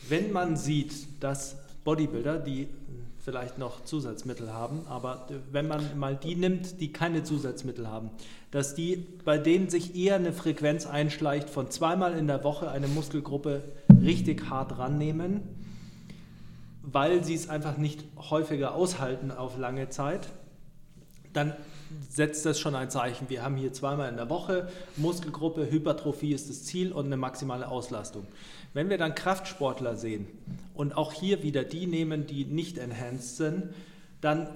wenn 0.07 0.31
man 0.31 0.55
sieht, 0.55 0.93
dass 1.21 1.57
Bodybuilder, 1.83 2.39
die 2.39 2.67
vielleicht 3.19 3.57
noch 3.57 3.83
Zusatzmittel 3.83 4.53
haben, 4.53 4.81
aber 4.87 5.27
wenn 5.51 5.67
man 5.67 5.99
mal 5.99 6.15
die 6.15 6.35
nimmt, 6.35 6.79
die 6.79 6.93
keine 6.93 7.23
Zusatzmittel 7.23 7.87
haben, 7.87 8.09
dass 8.51 8.73
die, 8.73 9.05
bei 9.25 9.37
denen 9.37 9.69
sich 9.69 9.95
eher 9.95 10.15
eine 10.15 10.31
Frequenz 10.31 10.87
einschleicht 10.87 11.49
von 11.49 11.69
zweimal 11.69 12.17
in 12.17 12.27
der 12.27 12.43
Woche 12.43 12.71
eine 12.71 12.87
Muskelgruppe 12.87 13.63
richtig 14.01 14.49
hart 14.49 14.77
rannehmen, 14.77 15.41
weil 16.91 17.23
sie 17.23 17.35
es 17.35 17.49
einfach 17.49 17.77
nicht 17.77 18.03
häufiger 18.17 18.75
aushalten 18.75 19.31
auf 19.31 19.57
lange 19.57 19.89
Zeit, 19.89 20.29
dann 21.33 21.53
setzt 22.09 22.45
das 22.45 22.59
schon 22.59 22.75
ein 22.75 22.89
Zeichen. 22.89 23.29
Wir 23.29 23.43
haben 23.43 23.55
hier 23.55 23.73
zweimal 23.73 24.09
in 24.09 24.17
der 24.17 24.29
Woche 24.29 24.69
Muskelgruppe, 24.97 25.69
Hypertrophie 25.69 26.33
ist 26.33 26.49
das 26.49 26.63
Ziel 26.63 26.91
und 26.91 27.05
eine 27.05 27.17
maximale 27.17 27.67
Auslastung. 27.67 28.25
Wenn 28.73 28.89
wir 28.89 28.97
dann 28.97 29.15
Kraftsportler 29.15 29.95
sehen 29.95 30.27
und 30.73 30.95
auch 30.95 31.13
hier 31.13 31.43
wieder 31.43 31.63
die 31.63 31.87
nehmen, 31.87 32.27
die 32.27 32.45
nicht 32.45 32.77
enhanced 32.77 33.37
sind, 33.37 33.69
dann 34.21 34.47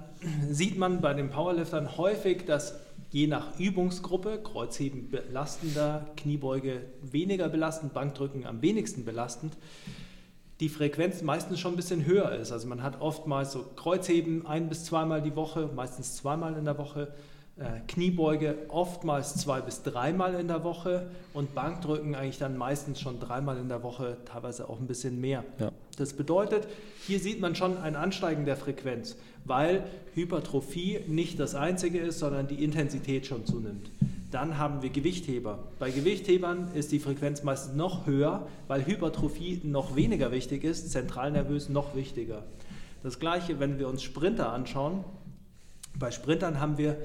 sieht 0.50 0.78
man 0.78 1.02
bei 1.02 1.14
den 1.14 1.30
Powerliftern 1.30 1.98
häufig, 1.98 2.46
dass 2.46 2.76
je 3.12 3.28
nach 3.28 3.60
Übungsgruppe, 3.60 4.40
Kreuzheben 4.44 5.10
belastender, 5.10 6.08
Kniebeuge 6.18 6.82
weniger 7.02 7.48
belastend, 7.50 7.94
Bankdrücken 7.94 8.46
am 8.46 8.62
wenigsten 8.62 9.06
belastend, 9.06 9.56
die 10.60 10.70
Frequenz 10.70 11.22
meistens 11.22 11.60
schon 11.60 11.74
ein 11.74 11.76
bisschen 11.76 12.06
höher 12.06 12.32
ist. 12.34 12.52
Also 12.52 12.68
man 12.68 12.84
hat 12.84 13.02
oftmals 13.02 13.52
so 13.52 13.66
Kreuzheben 13.76 14.46
ein 14.46 14.70
bis 14.70 14.86
zweimal 14.86 15.22
die 15.22 15.36
Woche, 15.36 15.70
meistens 15.76 16.16
zweimal 16.16 16.56
in 16.58 16.66
der 16.66 16.78
Woche, 16.78 17.14
äh, 17.56 17.82
Kniebeuge 17.88 18.58
oftmals 18.70 19.36
zwei 19.36 19.62
bis 19.62 19.84
dreimal 19.84 20.34
in 20.36 20.48
der 20.48 20.64
Woche 20.64 21.08
und 21.34 21.54
Bankdrücken 21.54 22.16
eigentlich 22.16 22.40
dann 22.40 22.58
meistens 22.58 23.00
schon 23.00 23.20
dreimal 23.20 23.58
in 23.58 23.70
der 23.70 23.84
Woche, 23.84 24.18
teilweise 24.26 24.70
auch 24.70 24.80
ein 24.80 24.88
bisschen 24.88 25.22
mehr. 25.22 25.44
Ja. 25.60 25.72
Das 25.98 26.14
bedeutet, 26.14 26.68
hier 27.06 27.20
sieht 27.20 27.40
man 27.40 27.56
schon 27.56 27.78
ein 27.78 27.96
Ansteigen 27.96 28.46
der 28.46 28.58
Frequenz, 28.58 29.16
weil 29.46 29.84
Hypertrophie 30.16 31.02
nicht 31.08 31.40
das 31.40 31.54
Einzige 31.54 32.00
ist, 32.00 32.20
sondern 32.20 32.48
die 32.48 32.64
Intensität 32.64 33.28
schon 33.28 33.46
zunimmt. 33.46 33.92
Dann 34.34 34.58
haben 34.58 34.82
wir 34.82 34.90
Gewichtheber. 34.90 35.60
Bei 35.78 35.92
Gewichthebern 35.92 36.70
ist 36.74 36.92
die 36.92 36.98
Frequenz 36.98 37.44
meistens 37.44 37.76
noch 37.76 38.08
höher, 38.08 38.48
weil 38.68 38.84
Hypertrophie 38.84 39.62
noch 39.64 39.96
weniger 39.96 40.32
wichtig 40.32 40.64
ist, 40.64 40.92
zentralnervös 40.92 41.70
noch 41.70 41.96
wichtiger. 41.96 42.44
Das 43.04 43.20
gleiche, 43.20 43.60
wenn 43.60 43.78
wir 43.78 43.88
uns 43.88 44.02
Sprinter 44.02 44.52
anschauen. 44.52 45.04
Bei 46.00 46.10
Sprintern 46.10 46.60
haben 46.60 46.80
wir 46.80 46.98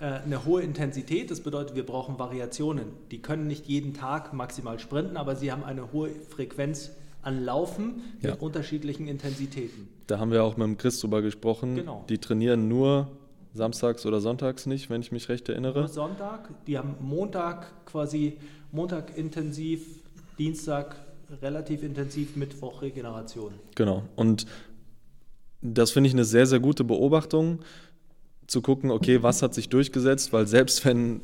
äh, 0.00 0.06
eine 0.24 0.46
hohe 0.46 0.62
Intensität. 0.62 1.30
Das 1.30 1.42
bedeutet, 1.42 1.76
wir 1.76 1.84
brauchen 1.84 2.18
Variationen. 2.18 2.86
Die 3.10 3.20
können 3.20 3.46
nicht 3.46 3.66
jeden 3.66 3.92
Tag 3.92 4.32
maximal 4.32 4.78
sprinten, 4.78 5.18
aber 5.18 5.36
sie 5.36 5.52
haben 5.52 5.64
eine 5.64 5.92
hohe 5.92 6.08
Frequenz 6.30 6.92
an 7.20 7.44
Laufen 7.44 8.02
ja. 8.22 8.30
mit 8.30 8.40
unterschiedlichen 8.40 9.06
Intensitäten. 9.06 9.86
Da 10.06 10.18
haben 10.18 10.30
wir 10.30 10.42
auch 10.42 10.56
mit 10.56 10.66
dem 10.66 10.78
Chris 10.78 10.98
drüber 11.00 11.20
gesprochen. 11.20 11.74
Genau. 11.74 12.06
Die 12.08 12.16
trainieren 12.16 12.68
nur 12.68 13.08
samstags 13.52 14.06
oder 14.06 14.20
sonntags 14.20 14.66
nicht, 14.66 14.90
wenn 14.90 15.00
ich 15.00 15.12
mich 15.12 15.28
recht 15.28 15.48
erinnere. 15.48 15.80
Nur 15.80 15.88
Sonntag. 15.88 16.50
Die 16.66 16.78
haben 16.78 16.94
Montag 17.00 17.84
quasi, 17.86 18.38
Montag 18.72 19.16
intensiv, 19.16 19.84
Dienstag 20.38 20.96
relativ 21.42 21.82
intensiv, 21.82 22.36
Mittwoch 22.36 22.82
Regeneration. 22.82 23.52
Genau. 23.74 24.04
Und 24.16 24.46
das 25.62 25.90
finde 25.90 26.08
ich 26.08 26.14
eine 26.14 26.24
sehr, 26.24 26.46
sehr 26.46 26.60
gute 26.60 26.84
Beobachtung 26.84 27.60
zu 28.46 28.62
gucken, 28.62 28.90
okay, 28.90 29.22
was 29.22 29.42
hat 29.42 29.54
sich 29.54 29.68
durchgesetzt, 29.68 30.32
weil 30.32 30.46
selbst 30.46 30.84
wenn, 30.84 31.20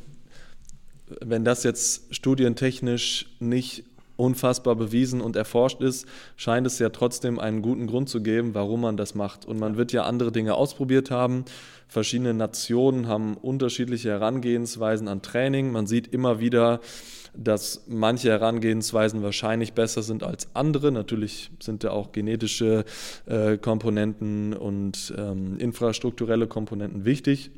wenn 1.21 1.45
das 1.45 1.65
jetzt 1.65 2.15
studientechnisch 2.15 3.37
nicht 3.41 3.85
unfassbar 4.16 4.74
bewiesen 4.76 5.20
und 5.20 5.37
erforscht 5.37 5.81
ist, 5.81 6.07
scheint 6.37 6.66
es 6.66 6.79
ja 6.79 6.88
trotzdem 6.88 7.38
einen 7.38 7.62
guten 7.62 7.87
Grund 7.87 8.09
zu 8.09 8.22
geben, 8.22 8.55
warum 8.55 8.81
man 8.81 8.96
das 8.96 9.14
macht. 9.14 9.44
Und 9.44 9.59
man 9.59 9.76
wird 9.76 9.92
ja 9.92 10.05
andere 10.05 10.33
Dinge 10.33 10.55
ausprobiert 10.55 11.11
haben. 11.11 11.44
Verschiedene 11.88 12.35
Nationen 12.35 13.07
haben 13.07 13.37
unterschiedliche 13.37 14.11
Herangehensweisen 14.11 15.09
an 15.09 15.22
Training. 15.22 15.70
Man 15.70 15.87
sieht 15.87 16.09
immer 16.09 16.40
wieder, 16.40 16.81
dass 17.37 17.85
manche 17.87 18.31
Herangehensweisen 18.31 19.22
wahrscheinlich 19.22 19.74
besser 19.74 20.02
sind 20.02 20.22
als 20.22 20.48
andere. 20.55 20.90
Natürlich 20.90 21.50
sind 21.61 21.85
da 21.85 21.90
auch 21.90 22.12
genetische 22.12 22.85
äh, 23.26 23.59
Komponenten 23.59 24.55
und 24.55 25.14
ähm, 25.16 25.59
infrastrukturelle 25.59 26.46
Komponenten 26.46 27.05
wichtig. 27.05 27.50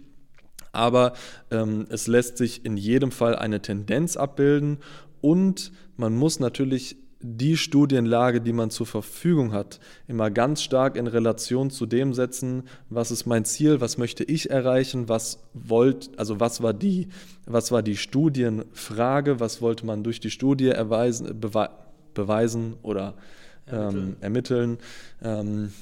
Aber 0.72 1.14
ähm, 1.50 1.86
es 1.88 2.06
lässt 2.06 2.36
sich 2.36 2.64
in 2.64 2.76
jedem 2.76 3.10
Fall 3.10 3.36
eine 3.36 3.62
Tendenz 3.62 4.16
abbilden 4.16 4.78
und 5.20 5.72
man 5.96 6.16
muss 6.16 6.40
natürlich 6.40 6.96
die 7.20 7.57
Studienlage, 7.57 8.40
die 8.40 8.52
man 8.52 8.70
zur 8.70 8.87
Verfügung 8.87 9.52
hat, 9.52 9.81
immer 10.07 10.31
ganz 10.31 10.62
stark 10.62 10.96
in 10.96 11.09
Relation 11.09 11.70
zu 11.70 11.85
dem 11.87 12.14
setzen, 12.14 12.62
was 12.90 13.11
ist 13.11 13.26
mein 13.26 13.44
Ziel, 13.44 13.81
was 13.81 13.98
möchte 13.98 14.22
ich 14.22 14.50
erreichen, 14.50 15.09
was 15.09 15.40
wollt, 15.52 16.11
also 16.16 16.38
was 16.38 16.62
war 16.62 16.72
die, 16.72 17.09
was 17.44 17.72
war 17.72 17.83
die 17.83 17.96
Studienfrage, 17.96 19.40
was 19.40 19.61
wollte 19.61 19.85
man 19.85 20.04
durch 20.04 20.20
die 20.20 20.31
Studie 20.31 20.68
erweisen, 20.68 21.40
bewe 21.40 21.70
beweisen 22.14 22.74
oder 22.83 23.14
ähm, 23.70 24.16
ermitteln. 24.20 24.78
Ähm, 25.22 25.72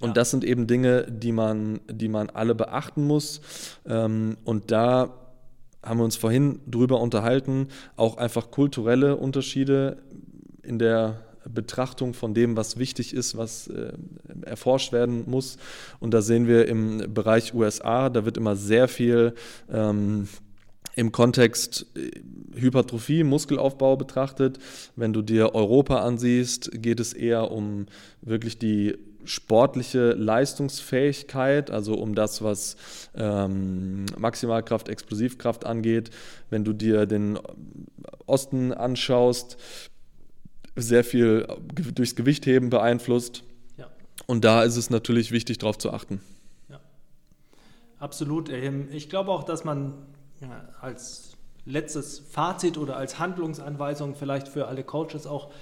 und 0.00 0.08
ja. 0.08 0.14
das 0.14 0.30
sind 0.30 0.44
eben 0.44 0.66
Dinge, 0.66 1.06
die 1.08 1.32
man, 1.32 1.80
die 1.90 2.08
man 2.08 2.28
alle 2.28 2.54
beachten 2.54 3.06
muss. 3.06 3.40
Ähm, 3.86 4.36
und 4.44 4.70
da 4.70 5.21
haben 5.82 5.98
wir 5.98 6.04
uns 6.04 6.16
vorhin 6.16 6.60
drüber 6.66 7.00
unterhalten, 7.00 7.68
auch 7.96 8.16
einfach 8.16 8.50
kulturelle 8.50 9.16
Unterschiede 9.16 9.98
in 10.62 10.78
der 10.78 11.20
Betrachtung 11.44 12.14
von 12.14 12.34
dem, 12.34 12.56
was 12.56 12.78
wichtig 12.78 13.14
ist, 13.14 13.36
was 13.36 13.66
äh, 13.68 13.92
erforscht 14.42 14.92
werden 14.92 15.24
muss. 15.26 15.56
Und 15.98 16.14
da 16.14 16.22
sehen 16.22 16.46
wir 16.46 16.68
im 16.68 17.12
Bereich 17.12 17.54
USA, 17.54 18.10
da 18.10 18.24
wird 18.24 18.36
immer 18.36 18.56
sehr 18.56 18.88
viel 18.88 19.34
ähm, 19.70 20.28
im 20.94 21.10
Kontext 21.10 21.86
äh, 21.96 22.10
Hypertrophie, 22.54 23.24
Muskelaufbau 23.24 23.96
betrachtet. 23.96 24.58
Wenn 24.94 25.12
du 25.12 25.22
dir 25.22 25.54
Europa 25.54 26.02
ansiehst, 26.02 26.70
geht 26.74 27.00
es 27.00 27.12
eher 27.12 27.50
um 27.50 27.86
wirklich 28.20 28.58
die 28.58 28.96
sportliche 29.24 30.12
Leistungsfähigkeit, 30.12 31.70
also 31.70 31.94
um 31.94 32.14
das, 32.14 32.42
was 32.42 32.76
ähm, 33.14 34.06
Maximalkraft, 34.18 34.88
Explosivkraft 34.88 35.64
angeht. 35.66 36.10
Wenn 36.50 36.64
du 36.64 36.72
dir 36.72 37.06
den 37.06 37.38
Osten 38.26 38.72
anschaust, 38.72 39.56
sehr 40.76 41.04
viel 41.04 41.46
durchs 41.94 42.16
Gewichtheben 42.16 42.70
beeinflusst. 42.70 43.44
Ja. 43.76 43.90
Und 44.26 44.44
da 44.44 44.62
ist 44.62 44.76
es 44.76 44.90
natürlich 44.90 45.32
wichtig, 45.32 45.58
darauf 45.58 45.78
zu 45.78 45.92
achten. 45.92 46.20
Ja, 46.68 46.80
absolut. 47.98 48.48
Ich 48.48 49.08
glaube 49.10 49.30
auch, 49.30 49.44
dass 49.44 49.64
man 49.64 49.94
als 50.80 51.36
letztes 51.64 52.18
Fazit 52.18 52.78
oder 52.78 52.96
als 52.96 53.18
Handlungsanweisung 53.18 54.14
vielleicht 54.14 54.48
für 54.48 54.66
alle 54.66 54.82
Coaches 54.82 55.26
auch 55.26 55.52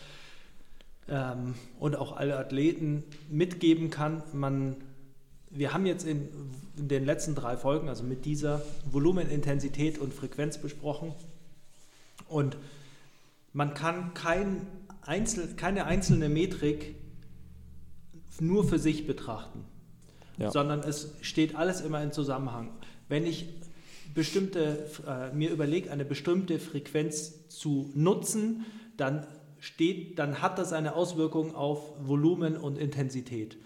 ähm, 1.11 1.55
und 1.79 1.97
auch 1.97 2.17
alle 2.17 2.39
Athleten 2.39 3.05
mitgeben 3.29 3.91
kann. 3.91 4.23
Man, 4.33 4.77
wir 5.51 5.75
haben 5.75 5.87
jetzt 5.87 6.07
in, 6.07 6.29
in 6.77 6.89
den 6.89 7.05
letzten 7.05 7.35
drei 7.35 7.57
Folgen, 7.57 7.89
also 7.89 8.05
mit 8.05 8.25
dieser 8.25 8.63
Volumen, 8.91 9.29
Intensität 9.29 9.99
und 9.99 10.15
Frequenz 10.15 10.59
besprochen. 10.59 11.13
Und 12.29 12.57
man 13.53 13.75
kann 13.75 14.15
kein 14.15 14.67
Einzel, 15.03 15.49
keine 15.57 15.87
einzelne 15.87 16.29
Metrik 16.29 16.95
nur 18.39 18.67
für 18.67 18.79
sich 18.79 19.07
betrachten, 19.07 19.65
ja. 20.39 20.51
sondern 20.51 20.81
es 20.81 21.15
steht 21.21 21.57
alles 21.57 21.81
immer 21.81 22.03
in 22.03 22.13
Zusammenhang. 22.13 22.71
Wenn 23.09 23.27
ich 23.27 23.49
bestimmte, 24.15 24.89
äh, 25.07 25.35
mir 25.35 25.51
überlege, 25.51 25.91
eine 25.91 26.05
bestimmte 26.05 26.59
Frequenz 26.59 27.49
zu 27.49 27.91
nutzen, 27.95 28.65
dann 28.97 29.27
steht, 29.61 30.19
dann 30.19 30.43
hat 30.43 30.59
das 30.59 30.73
eine 30.73 30.95
Auswirkung 30.95 31.55
auf 31.55 31.93
Volumen 32.07 32.57
und 32.57 32.79
Intensität. 32.79 33.57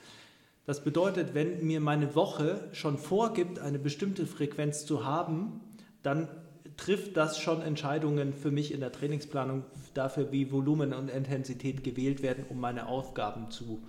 Das 0.66 0.82
bedeutet, 0.82 1.34
wenn 1.34 1.64
mir 1.66 1.80
meine 1.80 2.14
Woche 2.14 2.68
schon 2.72 2.98
vorgibt, 2.98 3.58
eine 3.58 3.78
bestimmte 3.78 4.26
Frequenz 4.26 4.86
zu 4.86 5.04
haben, 5.04 5.60
dann 6.02 6.28
trifft 6.76 7.16
das 7.16 7.38
schon 7.38 7.62
Entscheidungen 7.62 8.32
für 8.32 8.50
mich 8.50 8.72
in 8.72 8.80
der 8.80 8.90
Trainingsplanung 8.90 9.64
dafür, 9.92 10.32
wie 10.32 10.50
Volumen 10.50 10.92
und 10.92 11.08
Intensität 11.08 11.84
gewählt 11.84 12.22
werden, 12.22 12.44
um 12.48 12.58
meine 12.58 12.86
Aufgaben 12.88 13.50
zu 13.50 13.82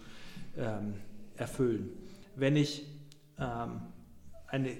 ähm, 0.57 0.95
erfüllen. 1.35 1.89
Wenn 2.35 2.55
ich 2.55 2.85
ähm, 3.39 3.81
eine, 4.47 4.71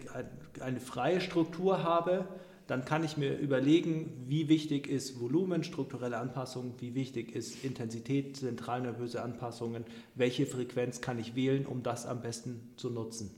eine 0.59 0.79
freie 0.79 1.21
Struktur 1.21 1.83
habe, 1.83 2.25
dann 2.67 2.83
kann 2.83 3.03
ich 3.03 3.15
mir 3.15 3.37
überlegen, 3.37 4.25
wie 4.27 4.49
wichtig 4.49 4.87
ist 4.87 5.19
Volumen, 5.19 5.63
strukturelle 5.63 6.17
Anpassung, 6.17 6.73
wie 6.79 6.95
wichtig 6.95 7.35
ist 7.35 7.63
Intensität, 7.63 8.37
zentralnervöse 8.37 9.21
Anpassungen, 9.21 9.85
welche 10.15 10.45
Frequenz 10.45 10.99
kann 10.99 11.19
ich 11.19 11.35
wählen, 11.35 11.65
um 11.65 11.83
das 11.83 12.07
am 12.07 12.21
besten 12.21 12.61
zu 12.75 12.89
nutzen. 12.89 13.29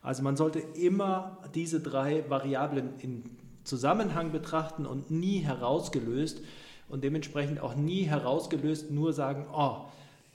Also 0.00 0.22
man 0.22 0.36
sollte 0.36 0.60
immer 0.60 1.38
diese 1.54 1.80
drei 1.80 2.28
Variablen 2.28 2.90
in 3.00 3.24
Zusammenhang 3.64 4.32
betrachten 4.32 4.86
und 4.86 5.10
nie 5.10 5.38
herausgelöst 5.38 6.42
und 6.88 7.04
dementsprechend 7.04 7.60
auch 7.60 7.74
nie 7.74 8.02
herausgelöst 8.02 8.90
nur 8.90 9.12
sagen, 9.12 9.46
oh, 9.54 9.86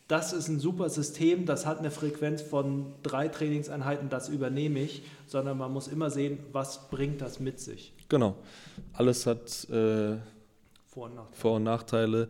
das 0.08 0.34
ist 0.34 0.48
ein 0.48 0.60
super 0.60 0.90
System, 0.90 1.46
das 1.46 1.68
hat 1.68 1.78
eine 1.80 1.92
Frequenz 1.92 2.42
von 2.42 2.94
drei 3.04 3.28
Trainingseinheiten, 3.28 4.10
das 4.10 4.28
übernehme 4.28 4.80
ich, 4.80 5.04
sondern 5.28 5.60
man 5.60 5.72
muss 5.72 5.88
immer 5.88 6.10
sehen, 6.10 6.40
was 6.52 6.90
bringt 6.90 7.22
das 7.22 7.40
mit 7.40 7.60
sich. 7.60 7.94
Genau. 8.10 8.36
Alles 8.94 9.26
hat 9.26 9.68
äh, 9.70 10.18
Vor- 10.88 11.06
und 11.06 11.16
Nachteile. 11.16 11.36
Vor- 11.38 11.56
und 11.56 11.64
Nachteile. 11.64 12.28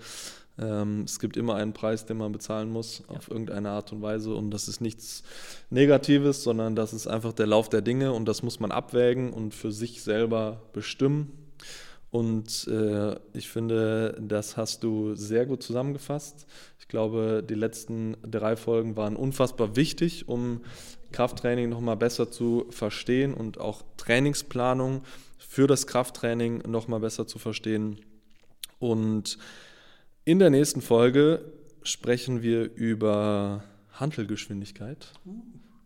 Ähm, 0.59 1.03
es 1.05 1.19
gibt 1.19 1.37
immer 1.37 1.55
einen 1.55 1.71
Preis, 1.73 2.05
den 2.05 2.17
man 2.17 2.31
bezahlen 2.33 2.69
muss, 2.69 3.03
Ja. 3.09 3.15
auf 3.15 3.31
irgendeine 3.31 3.69
Art 3.69 3.91
und 3.93 4.01
Weise. 4.01 4.33
Und 4.35 4.51
das 4.51 4.67
ist 4.67 4.81
nichts 4.81 5.23
Negatives, 5.69 6.43
sondern 6.43 6.75
das 6.75 6.91
ist 6.93 7.07
einfach 7.07 7.31
der 7.33 7.47
Lauf 7.47 7.69
der 7.69 7.81
Dinge 7.81 8.11
und 8.11 8.25
das 8.25 8.43
muss 8.43 8.59
man 8.59 8.71
abwägen 8.71 9.31
und 9.31 9.53
für 9.55 9.71
sich 9.71 10.03
selber 10.03 10.61
bestimmen. 10.73 11.31
Und 12.11 12.67
äh, 12.67 13.15
ich 13.33 13.49
finde, 13.49 14.17
das 14.19 14.57
hast 14.57 14.83
du 14.83 15.13
sehr 15.15 15.45
gut 15.45 15.61
zusammengefasst. 15.61 16.47
Ich 16.79 16.87
glaube, 16.87 17.43
die 17.47 17.53
letzten 17.53 18.17
drei 18.23 18.55
Folgen 18.55 18.97
waren 18.97 19.15
unfassbar 19.15 19.75
wichtig, 19.75 20.27
um 20.27 20.61
Krafttraining 21.11 21.69
nochmal 21.69 21.97
besser 21.97 22.31
zu 22.31 22.65
verstehen 22.71 23.33
und 23.35 23.59
auch 23.59 23.83
Trainingsplanung 23.97 25.03
für 25.49 25.65
das 25.65 25.87
Krafttraining 25.87 26.59
nochmal 26.69 26.99
besser 26.99 27.25
zu 27.25 27.39
verstehen. 27.39 27.99
Und 28.77 29.39
in 30.23 30.37
der 30.37 30.51
nächsten 30.51 30.79
Folge 30.79 31.41
sprechen 31.81 32.43
wir 32.43 32.71
über 32.75 33.63
Handelgeschwindigkeit, 33.93 35.11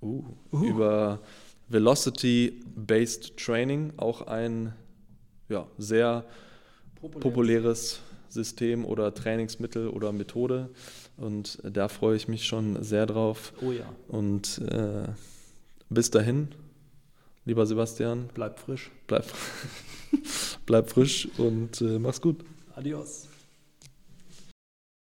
uh, 0.01 0.25
über 0.51 1.21
Velocity-Based 1.69 3.37
Training, 3.37 3.93
auch 3.95 4.27
ein 4.27 4.73
ja, 5.47 5.65
sehr 5.77 6.25
populäres 6.99 8.01
System 8.27 8.83
oder 8.83 9.13
Trainingsmittel 9.13 9.87
oder 9.87 10.11
Methode. 10.11 10.71
Und 11.15 11.59
da 11.63 11.87
freue 11.87 12.17
ich 12.17 12.27
mich 12.27 12.45
schon 12.45 12.83
sehr 12.83 13.05
drauf. 13.05 13.53
Oh 13.61 13.71
ja, 13.71 13.85
Und 14.09 14.57
äh, 14.69 15.07
bis 15.89 16.11
dahin, 16.11 16.49
lieber 17.45 17.65
Sebastian, 17.65 18.27
bleibt 18.33 18.59
frisch. 18.59 18.91
bleib, 19.07 19.25
bleib 20.65 20.89
frisch 20.89 21.27
und 21.37 21.81
äh, 21.81 21.99
mach's 21.99 22.21
gut. 22.21 22.43
Adios. 22.75 23.27